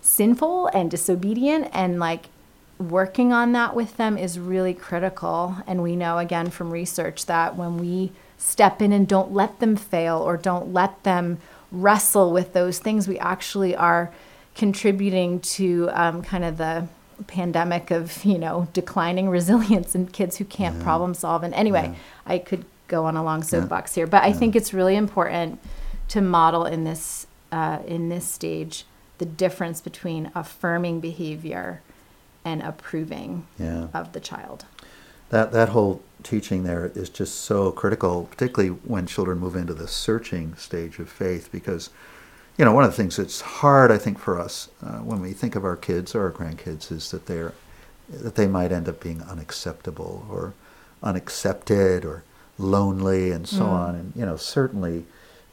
sinful 0.01 0.67
and 0.69 0.91
disobedient, 0.91 1.69
and 1.73 1.99
like 1.99 2.27
working 2.79 3.33
on 3.33 3.53
that 3.53 3.75
with 3.75 3.97
them 3.97 4.19
is 4.19 4.39
really 4.39 4.75
critical. 4.75 5.57
And 5.67 5.83
we 5.83 5.97
know 5.97 6.19
again 6.19 6.51
from 6.51 6.71
research 6.71 7.27
that 7.27 7.57
when 7.57 7.79
we 7.79 8.13
step 8.37 8.83
in 8.83 8.93
and 8.93 9.09
don't 9.09 9.33
let 9.33 9.61
them 9.61 9.77
fail 9.77 10.19
or 10.19 10.37
don't 10.37 10.73
let 10.73 11.03
them 11.05 11.39
wrestle 11.73 12.33
with 12.33 12.53
those 12.53 12.79
things, 12.79 13.09
we 13.09 13.19
actually 13.19 13.75
are 13.75 14.13
contributing 14.55 15.41
to 15.41 15.89
um, 15.93 16.23
kind 16.23 16.45
of 16.45 16.59
the 16.59 16.87
pandemic 17.27 17.91
of 17.91 18.25
you 18.25 18.39
know 18.39 18.69
declining 18.73 19.29
resilience 19.31 19.95
and 19.95 20.13
kids 20.13 20.37
who 20.37 20.45
can't 20.45 20.81
problem 20.83 21.15
solve. 21.15 21.43
And 21.43 21.55
anyway, 21.55 21.91
Yeah. 21.93 21.99
I 22.27 22.39
could 22.39 22.65
go 22.89 23.05
on 23.07 23.17
a 23.17 23.25
long 23.25 23.43
soapbox 23.43 23.95
here, 23.95 24.07
but 24.07 24.23
I 24.23 24.33
think 24.33 24.55
it's 24.57 24.75
really 24.75 24.97
important 24.97 25.59
to 26.09 26.21
model 26.21 26.65
in 26.67 26.85
this 26.85 27.27
uh, 27.53 27.79
in 27.87 28.09
this 28.09 28.27
stage 28.27 28.85
the 29.19 29.25
difference 29.25 29.81
between 29.81 30.31
affirming 30.35 31.01
behavior 31.01 31.81
and 32.45 32.61
approving 32.63 33.47
Yeah. 33.59 33.87
of 33.95 34.13
the 34.13 34.21
child. 34.21 34.65
That 35.31 35.53
that 35.53 35.71
whole 35.71 36.03
teaching 36.23 36.65
there 36.65 36.91
is 36.95 37.09
just 37.09 37.37
so 37.41 37.71
critical, 37.73 38.25
particularly 38.31 38.71
when 38.85 39.07
children 39.07 39.39
move 39.39 39.57
into 39.57 39.75
the 39.75 39.89
searching 39.89 40.55
stage 40.57 40.99
of 40.99 41.09
faith, 41.09 41.49
because 41.51 41.91
you 42.59 42.65
know 42.65 42.73
one 42.73 42.85
of 42.85 42.91
the 42.91 42.97
things 42.97 43.17
that's 43.17 43.41
hard, 43.41 43.91
I 43.91 43.99
think, 43.99 44.19
for 44.19 44.39
us 44.39 44.69
uh, 44.83 44.99
when 44.99 45.21
we 45.21 45.33
think 45.33 45.55
of 45.57 45.65
our 45.65 45.77
kids 45.77 46.15
or 46.15 46.23
our 46.25 46.31
grandkids 46.33 46.93
is 46.93 47.11
that 47.13 47.27
they're 47.27 47.53
that 48.11 48.35
they 48.35 48.47
might 48.47 48.71
end 48.73 48.89
up 48.89 49.01
being 49.01 49.23
unacceptable 49.23 50.27
or 50.31 50.53
unaccepted 51.03 52.05
or 52.05 52.23
lonely 52.59 53.31
and 53.31 53.49
so 53.49 53.65
on, 53.65 53.95
and 53.95 54.13
you 54.17 54.25
know 54.25 54.37
certainly. 54.37 55.05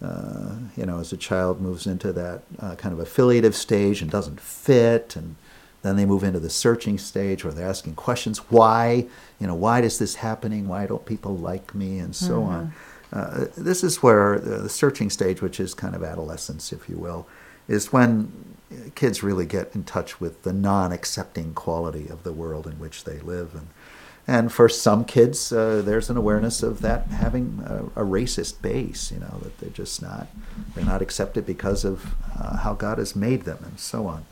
Uh, 0.03 0.55
you 0.75 0.83
know, 0.83 0.97
as 0.97 1.13
a 1.13 1.17
child 1.17 1.61
moves 1.61 1.85
into 1.85 2.11
that 2.11 2.41
uh, 2.59 2.73
kind 2.73 2.91
of 2.91 2.99
affiliative 2.99 3.55
stage 3.55 4.01
and 4.01 4.09
doesn't 4.09 4.41
fit, 4.41 5.15
and 5.15 5.35
then 5.83 5.95
they 5.95 6.07
move 6.07 6.23
into 6.23 6.39
the 6.39 6.49
searching 6.49 6.97
stage 6.97 7.43
where 7.43 7.53
they're 7.53 7.69
asking 7.69 7.93
questions. 7.93 8.39
Why? 8.49 9.05
You 9.39 9.45
know, 9.45 9.53
why 9.53 9.81
is 9.81 9.99
this 9.99 10.15
happening? 10.15 10.67
Why 10.67 10.87
don't 10.87 11.05
people 11.05 11.37
like 11.37 11.75
me? 11.75 11.99
And 11.99 12.15
so 12.15 12.41
on. 12.41 12.73
Uh, 13.13 13.45
this 13.55 13.83
is 13.83 14.01
where 14.01 14.39
the, 14.39 14.57
the 14.57 14.69
searching 14.69 15.11
stage, 15.11 15.39
which 15.39 15.59
is 15.59 15.75
kind 15.75 15.95
of 15.95 16.03
adolescence, 16.03 16.73
if 16.73 16.89
you 16.89 16.97
will, 16.97 17.27
is 17.67 17.93
when 17.93 18.31
kids 18.95 19.21
really 19.21 19.45
get 19.45 19.75
in 19.75 19.83
touch 19.83 20.19
with 20.19 20.41
the 20.43 20.53
non-accepting 20.53 21.53
quality 21.53 22.07
of 22.07 22.23
the 22.23 22.33
world 22.33 22.65
in 22.65 22.79
which 22.79 23.03
they 23.03 23.19
live. 23.19 23.53
And 23.53 23.67
and 24.27 24.51
for 24.51 24.69
some 24.69 25.03
kids, 25.03 25.51
uh, 25.51 25.81
there's 25.83 26.09
an 26.09 26.17
awareness 26.17 26.61
of 26.61 26.81
that 26.81 27.07
having 27.07 27.63
a, 27.65 28.01
a 28.01 28.05
racist 28.05 28.61
base. 28.61 29.11
You 29.11 29.19
know 29.19 29.39
that 29.41 29.57
they're 29.59 29.69
just 29.69 30.01
not 30.01 30.27
they're 30.75 30.85
not 30.85 31.01
accepted 31.01 31.45
because 31.45 31.83
of 31.83 32.15
uh, 32.39 32.57
how 32.57 32.73
God 32.73 32.97
has 32.97 33.15
made 33.15 33.43
them, 33.43 33.59
and 33.63 33.79
so 33.79 34.07
on. 34.07 34.25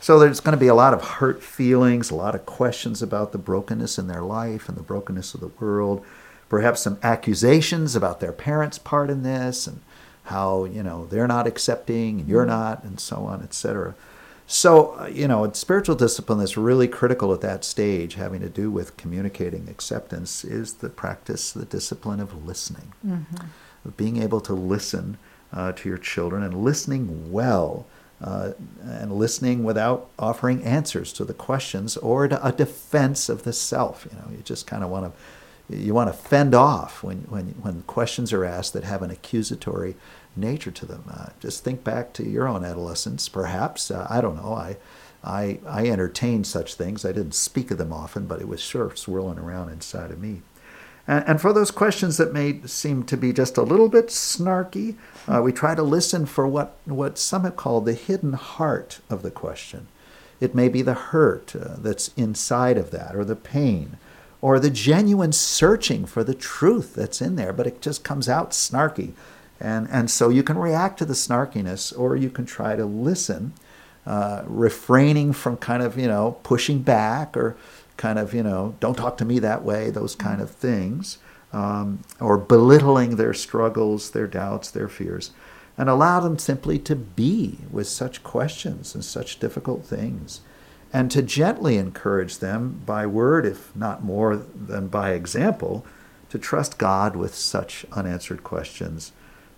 So 0.00 0.18
there's 0.18 0.40
going 0.40 0.56
to 0.56 0.60
be 0.60 0.68
a 0.68 0.74
lot 0.74 0.92
of 0.92 1.02
hurt 1.02 1.42
feelings, 1.42 2.10
a 2.10 2.14
lot 2.14 2.34
of 2.34 2.44
questions 2.44 3.00
about 3.00 3.32
the 3.32 3.38
brokenness 3.38 3.98
in 3.98 4.06
their 4.06 4.20
life 4.20 4.68
and 4.68 4.76
the 4.76 4.82
brokenness 4.82 5.32
of 5.32 5.40
the 5.40 5.48
world. 5.48 6.04
Perhaps 6.50 6.82
some 6.82 6.98
accusations 7.02 7.96
about 7.96 8.20
their 8.20 8.32
parents' 8.32 8.78
part 8.78 9.08
in 9.08 9.22
this 9.22 9.66
and 9.66 9.80
how 10.24 10.64
you 10.64 10.82
know 10.82 11.06
they're 11.06 11.26
not 11.26 11.46
accepting 11.46 12.20
and 12.20 12.28
you're 12.28 12.46
not, 12.46 12.84
and 12.84 13.00
so 13.00 13.24
on, 13.24 13.42
etc. 13.42 13.94
So 14.46 14.98
uh, 14.98 15.06
you 15.06 15.26
know, 15.26 15.44
a 15.44 15.54
spiritual 15.54 15.94
discipline 15.94 16.38
that's 16.38 16.56
really 16.56 16.88
critical 16.88 17.32
at 17.32 17.40
that 17.40 17.64
stage, 17.64 18.14
having 18.14 18.40
to 18.40 18.48
do 18.48 18.70
with 18.70 18.96
communicating 18.96 19.68
acceptance, 19.68 20.44
is 20.44 20.74
the 20.74 20.90
practice, 20.90 21.52
the 21.52 21.64
discipline 21.64 22.20
of 22.20 22.46
listening, 22.46 22.92
of 23.84 23.96
being 23.96 24.22
able 24.22 24.40
to 24.42 24.52
listen 24.52 25.16
uh, 25.52 25.72
to 25.72 25.88
your 25.88 25.98
children 25.98 26.42
and 26.42 26.62
listening 26.62 27.32
well 27.32 27.86
uh, 28.20 28.52
and 28.82 29.12
listening 29.12 29.64
without 29.64 30.08
offering 30.18 30.62
answers 30.62 31.12
to 31.14 31.24
the 31.24 31.34
questions 31.34 31.96
or 31.96 32.28
to 32.28 32.46
a 32.46 32.52
defense 32.52 33.28
of 33.28 33.44
the 33.44 33.52
self. 33.52 34.06
You 34.10 34.18
know, 34.18 34.24
you 34.30 34.42
just 34.44 34.66
kind 34.66 34.84
of 34.84 34.90
want 34.90 35.12
to 35.12 35.20
you 35.68 35.94
want 35.94 36.12
to 36.12 36.18
fend 36.18 36.54
off 36.54 37.02
when, 37.02 37.18
when, 37.30 37.46
when 37.62 37.82
questions 37.82 38.32
are 38.34 38.44
asked 38.44 38.74
that 38.74 38.84
have 38.84 39.00
an 39.02 39.10
accusatory 39.10 39.96
nature 40.36 40.70
to 40.70 40.86
them. 40.86 41.04
Uh, 41.10 41.28
just 41.40 41.64
think 41.64 41.84
back 41.84 42.12
to 42.14 42.24
your 42.24 42.48
own 42.48 42.64
adolescence, 42.64 43.28
perhaps. 43.28 43.90
Uh, 43.90 44.06
I 44.10 44.20
don't 44.20 44.36
know. 44.36 44.54
I, 44.54 44.76
I, 45.22 45.60
I 45.66 45.86
entertained 45.86 46.46
such 46.46 46.74
things. 46.74 47.04
I 47.04 47.12
didn't 47.12 47.34
speak 47.34 47.70
of 47.70 47.78
them 47.78 47.92
often, 47.92 48.26
but 48.26 48.40
it 48.40 48.48
was 48.48 48.60
sure 48.60 48.94
swirling 48.94 49.38
around 49.38 49.70
inside 49.70 50.10
of 50.10 50.20
me. 50.20 50.42
And, 51.06 51.24
and 51.26 51.40
for 51.40 51.52
those 51.52 51.70
questions 51.70 52.16
that 52.16 52.32
may 52.32 52.60
seem 52.66 53.04
to 53.04 53.16
be 53.16 53.32
just 53.32 53.56
a 53.56 53.62
little 53.62 53.88
bit 53.88 54.08
snarky, 54.08 54.96
uh, 55.26 55.40
we 55.42 55.52
try 55.52 55.74
to 55.74 55.82
listen 55.82 56.26
for 56.26 56.46
what, 56.46 56.76
what 56.84 57.18
some 57.18 57.44
have 57.44 57.56
called 57.56 57.84
the 57.84 57.94
hidden 57.94 58.34
heart 58.34 59.00
of 59.08 59.22
the 59.22 59.30
question. 59.30 59.88
It 60.40 60.54
may 60.54 60.68
be 60.68 60.82
the 60.82 60.94
hurt 60.94 61.54
uh, 61.56 61.76
that's 61.78 62.08
inside 62.16 62.76
of 62.76 62.90
that, 62.90 63.14
or 63.14 63.24
the 63.24 63.36
pain, 63.36 63.98
or 64.42 64.58
the 64.58 64.70
genuine 64.70 65.32
searching 65.32 66.04
for 66.04 66.22
the 66.22 66.34
truth 66.34 66.94
that's 66.94 67.22
in 67.22 67.36
there, 67.36 67.52
but 67.52 67.66
it 67.66 67.80
just 67.80 68.04
comes 68.04 68.28
out 68.28 68.50
snarky. 68.50 69.12
And, 69.60 69.88
and 69.90 70.10
so 70.10 70.28
you 70.28 70.42
can 70.42 70.58
react 70.58 70.98
to 70.98 71.04
the 71.04 71.14
snarkiness, 71.14 71.96
or 71.98 72.16
you 72.16 72.30
can 72.30 72.44
try 72.44 72.76
to 72.76 72.84
listen, 72.84 73.52
uh, 74.06 74.42
refraining 74.46 75.32
from 75.32 75.56
kind 75.56 75.82
of, 75.82 75.96
you 75.96 76.06
know, 76.06 76.38
pushing 76.42 76.82
back 76.82 77.36
or 77.36 77.56
kind 77.96 78.18
of, 78.18 78.34
you 78.34 78.42
know, 78.42 78.74
don't 78.80 78.96
talk 78.96 79.16
to 79.18 79.24
me 79.24 79.38
that 79.38 79.64
way, 79.64 79.90
those 79.90 80.14
kind 80.14 80.40
of 80.40 80.50
things, 80.50 81.18
um, 81.52 82.00
or 82.20 82.36
belittling 82.36 83.16
their 83.16 83.32
struggles, 83.32 84.10
their 84.10 84.26
doubts, 84.26 84.70
their 84.70 84.88
fears, 84.88 85.30
and 85.78 85.88
allow 85.88 86.20
them 86.20 86.38
simply 86.38 86.78
to 86.80 86.96
be 86.96 87.58
with 87.70 87.86
such 87.86 88.22
questions 88.22 88.94
and 88.94 89.04
such 89.04 89.38
difficult 89.38 89.84
things 89.84 90.40
and 90.94 91.10
to 91.10 91.20
gently 91.20 91.76
encourage 91.76 92.38
them 92.38 92.80
by 92.86 93.04
word, 93.04 93.44
if 93.44 93.74
not 93.74 94.04
more 94.04 94.36
than 94.36 94.86
by 94.86 95.10
example, 95.10 95.84
to 96.30 96.38
trust 96.38 96.78
God 96.78 97.16
with 97.16 97.34
such 97.34 97.84
unanswered 97.90 98.44
questions. 98.44 99.10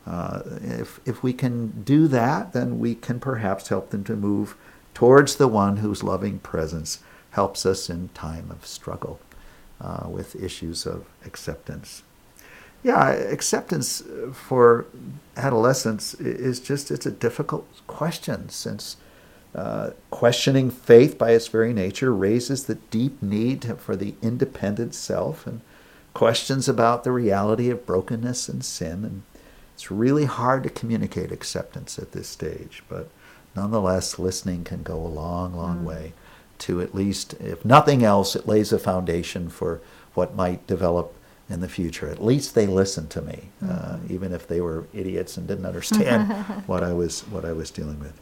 Uh, 0.07 0.43
if, 0.63 1.01
if 1.05 1.23
we 1.23 1.33
can 1.33 1.83
do 1.83 2.07
that, 2.07 2.53
then 2.53 2.79
we 2.79 2.95
can 2.95 3.19
perhaps 3.19 3.69
help 3.69 3.91
them 3.91 4.05
to 4.05 4.15
move 4.15 4.57
towards 4.95 5.37
the 5.37 5.49
one 5.49 5.79
whose 5.79 6.03
loving 6.03 6.39
presence 6.39 7.01
helps 7.31 7.67
us 7.67 7.91
in 7.91 8.09
time 8.15 8.51
of 8.51 8.65
struggle 8.65 9.21
uh, 9.81 10.07
with 10.09 10.37
issues 10.37 10.87
of 10.87 11.05
acceptance. 11.25 12.03
Yeah, 12.83 13.11
acceptance 13.11 14.03
for 14.33 14.87
adolescents 15.37 16.15
is 16.15 16.61
just, 16.61 16.91
it's 16.91 17.07
a 17.07 17.11
difficult 17.11 17.67
question 17.87 18.49
since 18.49 18.97
uh, 19.55 19.91
questioning 20.11 20.71
faith 20.71 21.19
by 21.19 21.31
its 21.31 21.49
very 21.49 21.73
nature 21.73 22.15
raises 22.15 22.65
the 22.67 22.75
deep 22.75 23.21
need 23.23 23.79
for 23.79 23.97
the 23.97 24.15
independent 24.23 24.95
self 24.95 25.47
and 25.47 25.63
questions 26.15 26.69
about 26.69 27.05
the 27.05 27.13
reality 27.13 27.71
of 27.71 27.87
brokenness 27.87 28.49
and 28.49 28.65
sin. 28.65 29.05
And 29.05 29.23
it's 29.77 29.91
really 29.91 30.25
hard 30.25 30.63
to 30.63 30.71
communicate 30.71 31.31
acceptance 31.31 31.99
at 31.99 32.13
this 32.13 32.27
stage, 32.27 32.83
but 32.89 33.11
nonetheless, 33.55 34.19
listening 34.19 34.65
can 34.65 34.83
go 34.83 34.97
a 34.97 35.07
long, 35.07 35.55
long 35.55 35.85
way 35.85 36.15
to 36.61 36.81
at 36.81 36.95
least, 36.95 37.35
if 37.35 37.63
nothing 37.63 38.03
else, 38.03 38.35
it 38.35 38.49
lays 38.49 38.73
a 38.73 38.79
foundation 38.79 39.51
for 39.51 39.83
what 40.15 40.35
might 40.35 40.67
develop 40.67 41.15
in 41.51 41.61
the 41.61 41.69
future. 41.69 42.09
At 42.09 42.25
least 42.25 42.55
they 42.55 42.67
listened 42.67 43.11
to 43.11 43.21
me, 43.21 43.51
uh, 43.69 43.99
even 44.09 44.33
if 44.33 44.49
they 44.49 44.63
were 44.63 44.87
idiots 44.95 45.37
and 45.37 45.47
didn't 45.47 45.67
understand 45.67 46.33
what 46.67 46.83
I 46.83 46.95
was 46.95 47.29
what 47.29 47.45
I 47.45 47.53
was 47.53 47.71
dealing 47.71 48.01
with. 48.01 48.19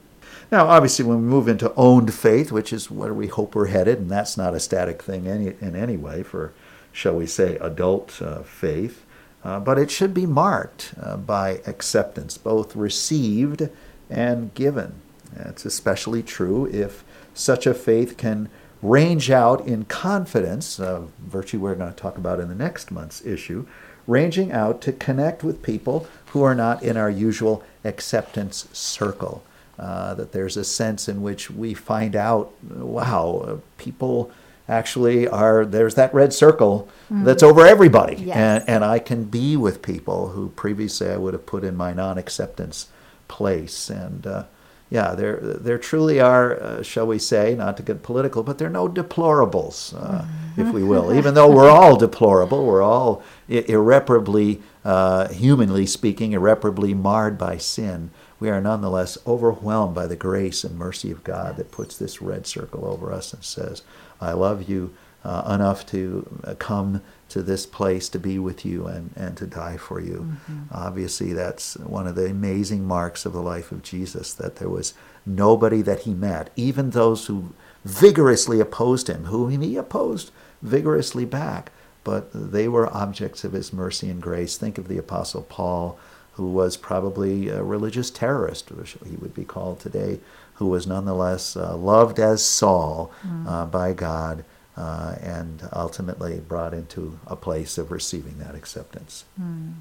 Now, 0.51 0.67
obviously, 0.67 1.05
when 1.05 1.19
we 1.19 1.29
move 1.29 1.47
into 1.47 1.73
owned 1.77 2.13
faith, 2.13 2.51
which 2.51 2.73
is 2.73 2.91
where 2.91 3.15
we 3.15 3.29
hope 3.29 3.55
we're 3.55 3.69
headed, 3.69 3.99
and 3.99 4.11
that's 4.11 4.37
not 4.37 4.55
a 4.55 4.61
static 4.61 5.05
thing 5.05 5.29
any, 5.29 5.55
in 5.61 5.77
any 5.77 5.97
way 5.97 6.25
for, 6.25 6.53
shall 6.91 7.15
we 7.15 7.29
say, 7.29 7.59
adult 7.59 8.21
uh, 8.21 8.43
faith, 8.43 9.05
uh, 9.45 9.61
but 9.61 9.79
it 9.79 9.91
should 9.91 10.15
be 10.15 10.27
marked 10.27 10.95
uh, 11.01 11.17
by 11.17 11.61
acceptance, 11.67 12.39
both 12.39 12.75
received 12.75 13.69
and 14.09 14.53
given. 14.55 14.95
It's 15.37 15.65
especially 15.65 16.23
true 16.23 16.67
if 16.67 17.05
such 17.35 17.67
a 17.67 17.75
faith 17.75 18.17
can 18.17 18.49
range 18.81 19.31
out 19.31 19.67
in 19.67 19.85
confidence, 19.85 20.79
a 20.79 21.07
virtue 21.19 21.59
we're 21.59 21.75
going 21.75 21.93
to 21.93 21.97
talk 21.97 22.17
about 22.17 22.41
in 22.41 22.49
the 22.49 22.55
next 22.55 22.91
month's 22.91 23.25
issue, 23.25 23.67
ranging 24.07 24.53
out 24.53 24.81
to 24.83 24.93
connect 24.93 25.43
with 25.43 25.63
people 25.63 26.07
who 26.27 26.43
are 26.43 26.55
not 26.55 26.83
in 26.83 26.97
our 26.97 27.11
usual 27.11 27.63
acceptance 27.85 28.69
circle. 28.73 29.43
Uh, 29.79 30.15
that 30.15 30.31
there's 30.31 30.57
a 30.57 30.65
sense 30.65 31.09
in 31.09 31.21
which 31.21 31.51
we 31.51 31.75
find 31.75 32.15
out, 32.15 32.53
wow, 32.63 33.45
uh, 33.45 33.57
people 33.77 34.31
actually 34.69 35.29
are, 35.29 35.65
there's 35.65 35.95
that 35.95 36.15
red 36.15 36.33
circle 36.33 36.89
that's 37.11 37.43
over 37.43 37.67
everybody. 37.67 38.17
Yes. 38.17 38.37
And, 38.37 38.69
and 38.69 38.85
I 38.85 38.99
can 38.99 39.25
be 39.25 39.57
with 39.57 39.83
people 39.83 40.29
who 40.31 40.49
previously 40.51 41.11
I 41.11 41.17
would 41.17 41.35
have 41.35 41.47
put 41.47 41.65
in 41.65 41.77
my 41.77 41.93
non 41.93 42.19
acceptance 42.19 42.89
place. 43.29 43.91
And 43.91 44.27
uh, 44.27 44.45
yeah, 44.91 45.15
there, 45.15 45.37
there 45.41 45.79
truly 45.79 46.21
are, 46.21 46.61
uh, 46.61 46.83
shall 46.83 47.07
we 47.07 47.19
say, 47.19 47.55
not 47.55 47.77
to 47.77 47.83
get 47.83 48.03
political, 48.03 48.43
but 48.43 48.59
there 48.59 48.69
are 48.69 48.71
no 48.71 48.89
deplorables, 48.89 49.95
uh, 49.95 50.25
if 50.57 50.73
we 50.73 50.83
will. 50.83 51.13
Even 51.19 51.35
though 51.35 51.51
we're 51.51 51.71
all 51.71 51.97
deplorable, 51.97 52.65
we're 52.65 52.83
all 52.83 53.23
irreparably, 53.49 54.63
uh, 54.85 55.29
humanly 55.29 55.87
speaking, 55.87 56.33
irreparably 56.33 56.95
marred 56.95 57.37
by 57.37 57.57
sin. 57.57 58.11
We 58.41 58.51
are 58.51 58.61
nonetheless 58.61 59.17
overwhelmed 59.27 59.95
by 59.95 60.07
the 60.07 60.17
grace 60.17 60.65
and 60.65 60.77
mercy 60.77 61.11
of 61.11 61.25
God 61.25 61.57
that 61.57 61.71
puts 61.71 61.97
this 61.97 62.21
red 62.21 62.47
circle 62.47 62.85
over 62.85 63.13
us 63.13 63.33
and 63.33 63.45
says, 63.45 63.83
I 64.21 64.33
love 64.33 64.69
you 64.69 64.95
uh, 65.25 65.55
enough 65.55 65.87
to 65.87 66.41
uh, 66.45 66.55
come 66.55 67.01
to 67.31 67.43
this 67.43 67.65
place 67.65 68.09
to 68.11 68.19
be 68.19 68.39
with 68.39 68.65
you 68.65 68.87
and, 68.87 69.11
and 69.17 69.37
to 69.39 69.47
die 69.47 69.77
for 69.77 69.99
you. 69.99 70.37
Obviously, 70.71 71.33
that's 71.33 71.77
one 71.79 72.07
of 72.07 72.15
the 72.15 72.27
amazing 72.27 72.87
marks 72.87 73.25
of 73.25 73.33
the 73.33 73.41
life 73.41 73.73
of 73.73 73.83
Jesus 73.83 74.35
that 74.35 74.57
there 74.57 74.69
was 74.69 74.93
nobody 75.25 75.81
that 75.83 76.01
he 76.01 76.13
met, 76.13 76.51
even 76.57 76.91
those 76.91 77.27
who 77.27 77.55
vigorously 77.85 78.61
opposed 78.61 79.09
him, 79.09 79.25
whom 79.25 79.51
he 79.63 79.77
opposed 79.77 80.31
vigorously 80.61 81.25
back. 81.25 81.73
But 82.05 82.29
they 82.35 82.69
were 82.69 82.95
objects 82.95 83.45
of 83.45 83.53
his 83.53 83.73
mercy 83.73 84.11
and 84.11 84.21
grace. 84.21 84.59
Think 84.59 84.77
of 84.77 84.89
the 84.89 84.99
Apostle 84.99 85.43
Paul, 85.43 85.99
who 86.35 86.51
was 86.51 86.77
probably 86.77 87.49
a 87.49 87.63
religious 87.63 88.11
terrorist, 88.11 88.71
which 88.73 88.97
he 89.09 89.17
would 89.17 89.35
be 89.35 89.45
called 89.45 89.81
today, 89.81 90.19
who 90.55 90.67
was 90.67 90.87
nonetheless 90.87 91.57
uh, 91.57 91.77
loved 91.77 92.19
as 92.19 92.45
Saul 92.45 93.13
mm. 93.27 93.49
uh, 93.49 93.67
by 93.67 93.93
God. 93.93 94.45
Uh, 94.77 95.15
and 95.23 95.69
ultimately 95.73 96.41
brought 96.41 96.75
into 96.75 97.17
a 97.29 97.37
place 97.37 97.79
of 97.79 97.93
receiving 97.93 98.39
that 98.41 98.57
acceptance. 98.57 99.25
Mm. 99.41 99.75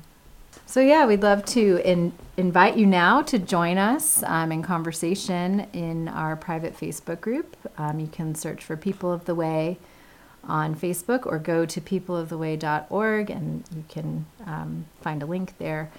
So, 0.68 0.82
yeah, 0.82 1.06
we'd 1.06 1.24
love 1.24 1.46
to 1.46 1.82
in, 1.84 2.14
invite 2.38 2.78
you 2.78 2.86
now 2.86 3.24
to 3.24 3.40
join 3.40 3.80
us 3.80 4.22
um, 4.24 4.52
in 4.52 4.62
conversation 4.62 5.68
in 5.74 6.08
our 6.08 6.36
private 6.36 6.78
Facebook 6.78 7.22
group. 7.22 7.56
Um, 7.78 8.00
you 8.00 8.08
can 8.08 8.36
search 8.36 8.64
for 8.64 8.78
People 8.78 9.12
of 9.12 9.26
the 9.26 9.36
Way 9.36 9.80
on 10.48 10.76
Facebook 10.76 11.26
or 11.26 11.40
go 11.40 11.66
to 11.66 11.82
peopleoftheway.org 11.82 13.30
and 13.30 13.64
you 13.76 13.84
can 13.88 14.26
um, 14.46 14.86
find 15.02 15.24
a 15.24 15.26
link 15.26 15.58
there. 15.58 15.90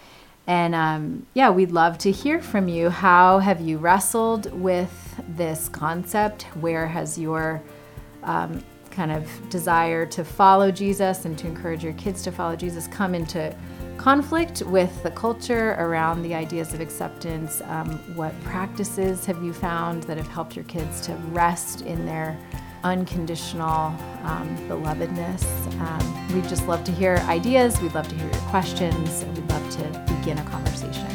And 0.46 0.74
um, 0.74 1.26
yeah, 1.34 1.50
we'd 1.50 1.72
love 1.72 1.96
to 1.98 2.10
hear 2.10 2.42
from 2.42 2.68
you. 2.68 2.90
How 2.90 3.38
have 3.38 3.60
you 3.60 3.78
wrestled 3.78 4.52
with 4.52 4.92
this 5.36 5.68
concept? 5.70 6.42
Where 6.60 6.86
has 6.86 7.18
your 7.18 7.62
um, 8.22 8.62
kind 8.90 9.10
of 9.10 9.28
desire 9.48 10.06
to 10.06 10.24
follow 10.24 10.70
Jesus 10.70 11.24
and 11.24 11.36
to 11.38 11.46
encourage 11.46 11.82
your 11.82 11.94
kids 11.94 12.22
to 12.22 12.32
follow 12.32 12.56
Jesus 12.56 12.86
come 12.88 13.14
into 13.14 13.54
conflict 13.96 14.62
with 14.62 15.02
the 15.02 15.10
culture 15.10 15.72
around 15.78 16.22
the 16.22 16.34
ideas 16.34 16.74
of 16.74 16.80
acceptance? 16.80 17.62
Um, 17.66 17.98
what 18.14 18.38
practices 18.42 19.24
have 19.26 19.42
you 19.42 19.52
found 19.52 20.02
that 20.04 20.16
have 20.16 20.28
helped 20.28 20.56
your 20.56 20.64
kids 20.66 21.00
to 21.02 21.14
rest 21.30 21.82
in 21.82 22.04
their 22.06 22.38
unconditional 22.82 23.94
um, 24.22 24.56
belovedness? 24.68 25.44
Um, 25.80 26.34
we'd 26.34 26.48
just 26.48 26.66
love 26.66 26.84
to 26.84 26.92
hear 26.92 27.16
ideas. 27.28 27.80
We'd 27.80 27.94
love 27.94 28.08
to 28.08 28.14
hear 28.14 28.26
your 28.26 28.42
questions. 28.50 29.24
We'd 29.34 29.48
love 29.50 29.70
to 29.76 30.14
begin 30.18 30.38
a 30.38 30.44
conversation. 30.44 31.08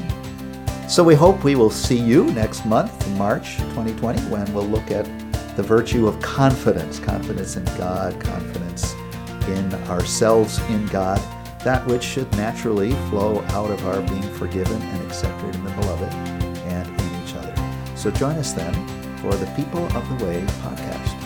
So 0.89 1.03
we 1.03 1.15
hope 1.15 1.43
we 1.43 1.55
will 1.55 1.69
see 1.69 1.99
you 1.99 2.25
next 2.31 2.65
month, 2.65 3.07
March 3.11 3.57
2020, 3.57 4.21
when 4.23 4.51
we'll 4.53 4.65
look 4.65 4.89
at 4.89 5.05
the 5.55 5.63
virtue 5.63 6.07
of 6.07 6.19
confidence 6.21 6.99
confidence 6.99 7.57
in 7.57 7.65
God, 7.77 8.19
confidence 8.19 8.93
in 9.47 9.73
ourselves 9.89 10.59
in 10.69 10.85
God 10.87 11.19
that 11.63 11.85
which 11.87 12.03
should 12.03 12.31
naturally 12.37 12.91
flow 13.09 13.41
out 13.49 13.69
of 13.69 13.85
our 13.85 14.01
being 14.01 14.33
forgiven 14.33 14.81
and 14.81 15.05
accepted 15.05 15.53
in 15.55 15.63
the 15.63 15.71
beloved 15.71 16.13
and 16.13 16.87
in 16.87 17.23
each 17.23 17.35
other. 17.35 17.53
So 17.95 18.11
join 18.11 18.37
us 18.37 18.53
then 18.53 18.73
for 19.17 19.35
the 19.35 19.45
People 19.55 19.85
of 19.97 20.19
the 20.19 20.25
Way 20.25 20.41
podcast. 20.61 21.18